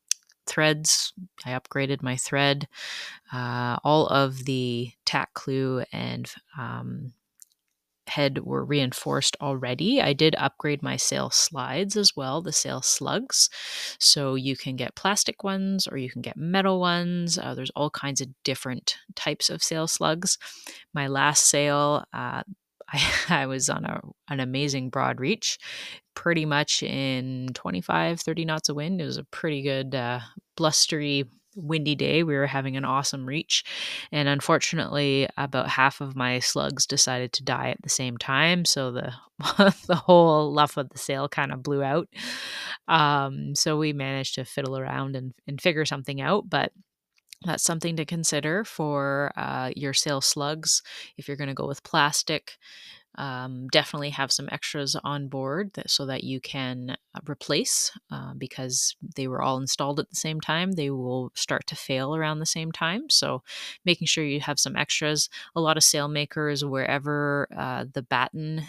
threads. 0.51 1.13
I 1.47 1.51
upgraded 1.51 2.03
my 2.03 2.17
thread. 2.17 2.69
Uh, 3.33 3.79
all 3.85 4.07
of 4.09 4.45
the 4.45 4.91
tack 5.05 5.33
clew 5.35 5.85
and 5.93 6.31
um, 6.59 7.13
head 8.11 8.41
were 8.45 8.65
reinforced 8.65 9.37
already. 9.41 10.03
I 10.03 10.13
did 10.13 10.35
upgrade 10.37 10.83
my 10.83 10.97
sail 10.97 11.31
slides 11.31 11.97
as 11.97 12.17
well, 12.17 12.43
the 12.43 12.53
sail 12.53 12.83
slugs. 12.83 13.49
So 13.99 14.35
you 14.35 14.57
can 14.57 14.77
get 14.77 14.97
plastic 14.97 15.43
ones 15.45 15.87
or 15.87 15.97
you 15.97 16.11
can 16.11 16.21
get 16.21 16.37
metal 16.37 16.81
ones. 16.81 17.39
Uh, 17.39 17.55
there's 17.55 17.71
all 17.77 17.91
kinds 17.91 18.21
of 18.21 18.29
different 18.45 18.97
types 19.15 19.49
of 19.49 19.63
sail 19.63 19.87
slugs. 19.87 20.37
My 20.93 21.07
last 21.07 21.45
sail, 21.45 22.05
uh, 22.13 22.43
I, 22.93 23.13
I 23.43 23.47
was 23.47 23.69
on 23.69 23.85
a, 23.85 24.01
an 24.29 24.41
amazing 24.41 24.91
broad 24.91 25.21
reach, 25.21 25.59
pretty 26.15 26.45
much 26.45 26.83
in 26.83 27.49
25, 27.55 28.21
30 28.21 28.45
knots 28.45 28.69
of 28.69 28.77
wind. 28.77 29.01
It 29.01 29.05
was 29.05 29.19
a 29.19 29.25
pretty 29.25 29.63
good, 29.63 29.95
uh, 29.95 30.21
blustery, 30.57 31.25
windy 31.57 31.95
day. 31.95 32.23
We 32.23 32.35
were 32.35 32.47
having 32.47 32.77
an 32.77 32.85
awesome 32.85 33.27
reach. 33.27 33.65
And 34.13 34.29
unfortunately, 34.29 35.29
about 35.37 35.69
half 35.69 36.01
of 36.01 36.17
my 36.17 36.39
slugs 36.39 36.87
decided 36.87 37.33
to 37.35 37.45
die 37.45 37.71
at 37.71 37.83
the 37.83 37.89
same 37.89 38.17
time. 38.17 38.65
So 38.65 38.93
the, 38.93 39.13
the 39.87 39.97
whole 39.97 40.53
luff 40.53 40.77
of 40.77 40.91
the 40.91 40.99
sail 40.99 41.29
kind 41.29 41.53
of 41.53 41.63
blew 41.63 41.83
out. 41.83 42.09
Um, 42.89 43.55
so 43.55 43.77
we 43.77 43.93
managed 43.93 44.37
to 44.37 44.45
fiddle 44.45 44.79
around 44.79 45.17
and, 45.17 45.33
and 45.47 45.61
figure 45.61 45.85
something 45.85 46.21
out. 46.21 46.49
But 46.49 46.73
that's 47.45 47.65
something 47.65 47.97
to 47.97 48.05
consider 48.05 48.65
for 48.65 49.33
uh, 49.37 49.71
your 49.75 49.95
sail 49.95 50.21
slugs 50.21 50.83
if 51.17 51.27
you're 51.27 51.37
going 51.39 51.49
to 51.49 51.55
go 51.55 51.67
with 51.67 51.83
plastic. 51.83 52.59
Um, 53.17 53.69
definitely 53.73 54.11
have 54.11 54.33
some 54.33 54.49
extras 54.53 54.97
on 55.05 55.29
board 55.29 55.73
that, 55.75 55.91
so 55.91 56.07
that 56.07 56.25
you 56.25 56.41
can 56.41 56.97
uh, 57.15 57.21
replace 57.29 57.91
uh, 58.11 58.35
because 58.39 58.97
they 59.17 59.29
were 59.29 59.43
all 59.43 59.59
installed 59.59 60.01
at 60.01 60.09
the 60.11 60.17
same 60.17 60.41
time. 60.41 60.73
They 60.73 60.91
will 60.91 61.33
start 61.35 61.67
to 61.69 61.77
fail 61.77 62.15
around 62.15 62.39
the 62.39 62.47
same 62.47 62.73
time. 62.73 63.11
So, 63.11 63.43
making 63.85 64.07
sure 64.07 64.25
you 64.25 64.41
have 64.41 64.61
some 64.61 64.77
extras. 64.77 65.29
A 65.57 65.61
lot 65.61 65.77
of 65.77 65.83
sail 65.85 66.09
makers, 66.09 66.65
wherever 66.65 67.49
uh, 67.57 67.85
the 67.93 68.03
batten 68.03 68.63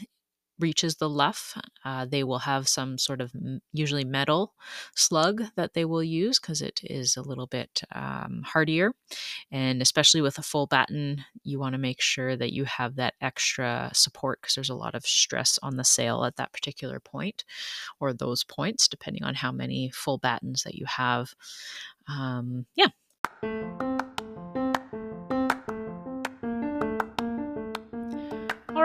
reaches 0.62 0.96
the 0.96 1.10
luff, 1.10 1.58
uh, 1.84 2.06
they 2.06 2.24
will 2.24 2.40
have 2.40 2.68
some 2.68 2.98
sort 2.98 3.22
of 3.22 3.32
usually 3.74 4.04
metal 4.04 4.54
slug 4.96 5.44
that 5.56 5.74
they 5.74 5.86
will 5.86 6.04
use 6.04 6.40
because 6.40 6.62
it 6.62 6.80
is 6.84 7.18
a 7.18 7.22
little 7.22 7.48
bit 7.48 7.82
um, 7.94 8.44
hardier. 8.46 8.94
And 9.52 9.82
especially 9.82 10.22
with 10.22 10.38
a 10.38 10.44
full 10.44 10.68
batten, 10.68 11.26
you 11.44 11.60
want 11.60 11.74
to 11.74 11.80
make 11.80 12.02
sure 12.02 12.36
that 12.38 12.54
you 12.54 12.66
have 12.66 12.96
that 12.96 13.16
extra 13.22 13.90
support 13.94 14.42
because 14.42 14.56
there's 14.56 14.70
a 14.70 14.76
lot 14.76 14.96
of 14.96 15.06
stress 15.06 15.60
on 15.64 15.78
the 15.78 15.84
sail 15.84 16.24
at 16.26 16.38
that 16.38 16.54
particular 16.54 17.00
point 17.00 17.44
or 18.00 18.14
those 18.14 18.44
points, 18.44 18.88
depending 18.88 19.24
on 19.24 19.36
how 19.36 19.52
many 19.52 19.90
full 19.90 20.18
battens 20.18 20.64
that 20.64 20.76
you 20.76 20.86
have. 20.86 21.34
Um, 22.08 22.66
yeah. 22.76 22.88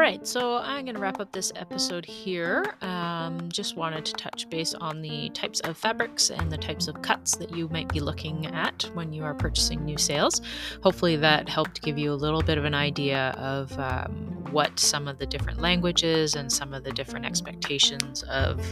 Right, 0.07 0.25
so 0.25 0.59
I'm 0.59 0.85
going 0.85 0.95
to 0.95 1.01
wrap 1.01 1.19
up 1.19 1.33
this 1.33 1.51
episode 1.57 2.05
here. 2.05 2.77
Um, 2.81 3.49
just 3.49 3.77
wanted 3.77 4.05
to 4.05 4.13
touch 4.13 4.49
base 4.49 4.73
on 4.73 5.03
the 5.03 5.31
types 5.31 5.59
of 5.61 5.77
fabrics 5.77 6.31
and 6.31 6.51
the 6.51 6.57
types 6.57 6.87
of 6.87 7.03
cuts 7.03 7.37
that 7.39 7.51
you 7.57 7.69
might 7.71 7.89
be 7.89 7.99
looking 7.99 8.47
at 8.47 8.89
when 8.95 9.13
you 9.13 9.25
are 9.25 9.35
purchasing 9.35 9.85
new 9.85 9.99
sails. 9.99 10.43
Hopefully, 10.85 11.17
that 11.17 11.49
helped 11.49 11.83
give 11.83 11.99
you 11.99 12.13
a 12.13 12.15
little 12.15 12.41
bit 12.41 12.57
of 12.57 12.65
an 12.65 12.73
idea 12.73 13.31
of 13.37 13.77
um, 13.81 14.37
what 14.53 14.79
some 14.79 15.09
of 15.09 15.19
the 15.19 15.27
different 15.27 15.61
languages 15.61 16.37
and 16.37 16.53
some 16.53 16.73
of 16.73 16.85
the 16.85 16.93
different 16.93 17.27
expectations 17.27 18.23
of 18.25 18.65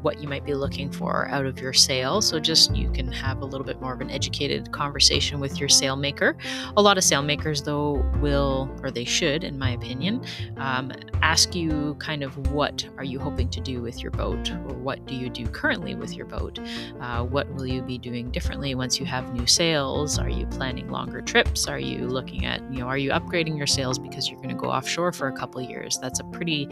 what 0.00 0.18
you 0.22 0.28
might 0.28 0.46
be 0.46 0.54
looking 0.54 0.90
for 0.90 1.28
out 1.28 1.44
of 1.44 1.60
your 1.60 1.74
sail. 1.74 2.22
So, 2.22 2.40
just 2.40 2.74
you 2.74 2.90
can 2.90 3.12
have 3.12 3.42
a 3.42 3.44
little 3.44 3.66
bit 3.66 3.82
more 3.82 3.92
of 3.92 4.00
an 4.00 4.10
educated 4.10 4.72
conversation 4.72 5.40
with 5.40 5.60
your 5.60 5.68
sail 5.68 5.96
maker. 5.96 6.38
A 6.78 6.80
lot 6.80 6.96
of 6.96 7.04
sail 7.04 7.20
makers, 7.20 7.62
though, 7.64 8.02
will, 8.22 8.74
or 8.82 8.90
they 8.90 9.04
should, 9.04 9.44
in 9.44 9.58
my 9.58 9.72
opinion, 9.72 10.24
um, 10.70 10.92
ask 11.22 11.54
you 11.54 11.96
kind 11.98 12.22
of 12.22 12.36
what 12.52 12.86
are 12.96 13.04
you 13.04 13.18
hoping 13.18 13.48
to 13.50 13.60
do 13.60 13.82
with 13.82 14.00
your 14.02 14.10
boat? 14.12 14.50
Or 14.50 14.74
what 14.74 15.04
do 15.06 15.14
you 15.14 15.28
do 15.28 15.46
currently 15.46 15.94
with 15.94 16.14
your 16.14 16.26
boat? 16.26 16.58
Uh, 17.00 17.24
what 17.24 17.52
will 17.54 17.66
you 17.66 17.82
be 17.82 17.98
doing 17.98 18.30
differently 18.30 18.74
once 18.74 19.00
you 19.00 19.06
have 19.06 19.32
new 19.34 19.46
sails? 19.46 20.18
Are 20.18 20.28
you 20.28 20.46
planning 20.46 20.88
longer 20.88 21.20
trips? 21.20 21.66
Are 21.66 21.78
you 21.78 22.06
looking 22.06 22.46
at 22.46 22.60
you 22.72 22.80
know 22.80 22.86
are 22.86 22.98
you 22.98 23.10
upgrading 23.10 23.56
your 23.56 23.66
sails 23.66 23.98
because 23.98 24.28
you're 24.28 24.40
going 24.40 24.54
to 24.54 24.60
go 24.60 24.70
offshore 24.70 25.12
for 25.12 25.28
a 25.28 25.32
couple 25.32 25.60
years? 25.60 25.98
That's 26.00 26.20
a 26.20 26.24
pretty 26.24 26.68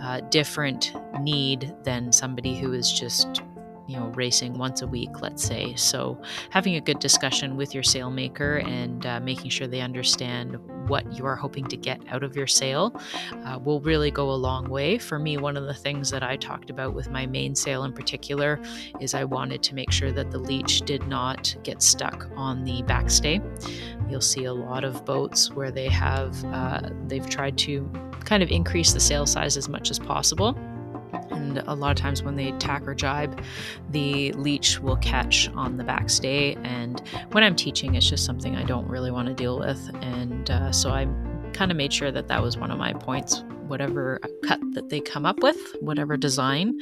uh, 0.00 0.20
different 0.30 0.92
need 1.20 1.74
than 1.84 2.12
somebody 2.12 2.58
who 2.58 2.72
is 2.72 2.90
just 2.90 3.42
you 3.86 3.98
know 3.98 4.06
racing 4.14 4.56
once 4.56 4.80
a 4.80 4.86
week 4.86 5.20
let's 5.20 5.44
say. 5.44 5.74
So 5.76 6.20
having 6.50 6.76
a 6.76 6.80
good 6.80 6.98
discussion 6.98 7.56
with 7.56 7.74
your 7.74 7.82
sailmaker 7.82 8.66
and 8.66 9.04
uh, 9.04 9.20
making 9.20 9.50
sure 9.50 9.66
they 9.66 9.82
understand 9.82 10.58
what 10.88 11.10
you 11.16 11.24
are 11.24 11.36
hoping 11.36 11.64
to 11.66 11.76
get 11.76 12.00
out 12.10 12.22
of 12.22 12.36
your 12.36 12.46
sail 12.46 12.94
uh, 13.46 13.58
will 13.58 13.80
really 13.80 14.10
go 14.10 14.30
a 14.30 14.32
long 14.32 14.68
way. 14.68 14.98
For 14.98 15.18
me 15.18 15.36
one 15.36 15.56
of 15.56 15.64
the 15.64 15.74
things 15.74 16.10
that 16.10 16.22
i 16.22 16.36
talked 16.36 16.70
about 16.70 16.94
with 16.94 17.10
my 17.10 17.26
main 17.26 17.54
mainsail 17.54 17.84
in 17.84 17.92
particular 17.92 18.58
is 19.00 19.14
i 19.14 19.22
wanted 19.22 19.62
to 19.62 19.74
make 19.74 19.92
sure 19.92 20.10
that 20.10 20.30
the 20.30 20.38
leech 20.38 20.80
did 20.80 21.06
not 21.06 21.54
get 21.62 21.82
stuck 21.82 22.28
on 22.36 22.64
the 22.64 22.82
backstay. 22.82 23.40
You'll 24.10 24.20
see 24.20 24.44
a 24.44 24.52
lot 24.52 24.82
of 24.82 25.04
boats 25.04 25.50
where 25.50 25.70
they 25.70 25.88
have 25.88 26.44
uh, 26.46 26.88
they've 27.06 27.28
tried 27.28 27.56
to 27.58 27.88
kind 28.24 28.42
of 28.42 28.50
increase 28.50 28.92
the 28.92 29.00
sail 29.00 29.26
size 29.26 29.56
as 29.56 29.68
much 29.68 29.90
as 29.90 29.98
possible 29.98 30.56
and 31.30 31.58
a 31.58 31.74
lot 31.74 31.90
of 31.90 31.96
times 31.96 32.22
when 32.22 32.36
they 32.36 32.52
tack 32.52 32.86
or 32.86 32.94
jibe, 32.94 33.40
the 33.90 34.32
leech 34.32 34.80
will 34.80 34.96
catch 34.96 35.48
on 35.50 35.76
the 35.76 35.84
backstay. 35.84 36.56
And 36.64 37.02
when 37.32 37.44
I'm 37.44 37.56
teaching, 37.56 37.94
it's 37.94 38.08
just 38.08 38.24
something 38.24 38.56
I 38.56 38.64
don't 38.64 38.88
really 38.88 39.10
want 39.10 39.28
to 39.28 39.34
deal 39.34 39.58
with. 39.58 39.90
And 40.00 40.50
uh, 40.50 40.72
so 40.72 40.90
I 40.90 41.06
kind 41.52 41.70
of 41.70 41.76
made 41.76 41.92
sure 41.92 42.10
that 42.10 42.28
that 42.28 42.42
was 42.42 42.56
one 42.56 42.70
of 42.70 42.78
my 42.78 42.92
points 42.92 43.44
whatever 43.68 44.20
cut 44.44 44.60
that 44.74 44.88
they 44.88 45.00
come 45.00 45.24
up 45.24 45.42
with, 45.42 45.56
whatever 45.80 46.16
design. 46.16 46.78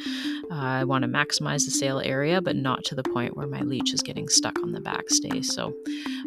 Uh, 0.50 0.54
I 0.54 0.84
want 0.84 1.02
to 1.02 1.08
maximize 1.08 1.64
the 1.64 1.70
sail 1.70 2.00
area, 2.00 2.40
but 2.40 2.56
not 2.56 2.84
to 2.84 2.94
the 2.94 3.02
point 3.02 3.36
where 3.36 3.46
my 3.46 3.60
leech 3.60 3.92
is 3.94 4.02
getting 4.02 4.28
stuck 4.28 4.58
on 4.62 4.72
the 4.72 4.80
backstay. 4.80 5.44
So, 5.44 5.74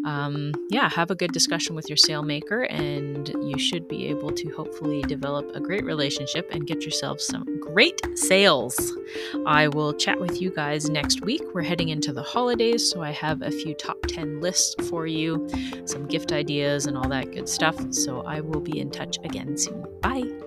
um, 0.06 0.54
yeah, 0.70 0.90
have 0.90 1.12
a 1.12 1.16
good 1.16 1.32
discussion 1.32 1.76
with 1.76 1.90
your 1.90 1.98
sail 1.98 2.24
maker, 2.24 2.64
and 2.64 3.28
you 3.28 3.58
should 3.58 3.88
be 3.88 4.08
able 4.08 4.32
to 4.32 4.50
hopefully 4.52 5.02
develop 5.04 5.56
a 5.56 5.60
great 5.60 5.86
relationship 5.86 6.50
and 6.52 6.68
get 6.68 6.84
yourself 6.84 7.20
some 7.20 7.60
great 7.60 8.00
sails. 8.16 8.96
I 9.46 9.68
will 9.68 9.94
chat 9.94 10.20
with 10.20 10.42
you 10.42 10.52
guys 10.52 10.90
next 10.90 11.22
week. 11.22 11.42
We're 11.54 11.64
heading 11.64 11.90
into 11.90 12.14
the 12.14 12.24
holidays, 12.24 12.90
so 12.90 13.02
I 13.02 13.12
have 13.12 13.42
a 13.42 13.52
few 13.52 13.74
top 13.74 13.98
10 14.08 14.42
lists 14.42 14.76
for 14.90 15.08
you, 15.08 15.48
some 15.86 16.06
gift 16.08 16.32
ideas, 16.32 16.86
and 16.86 16.98
all 16.98 17.10
that 17.10 17.32
good 17.32 17.50
stuff. 17.50 17.76
So 17.94 18.22
I 18.22 18.42
will 18.42 18.62
be 18.62 18.80
in 18.80 18.92
touch 18.92 19.18
again 19.24 19.58
soon. 19.58 19.86
Bye. 20.02 20.45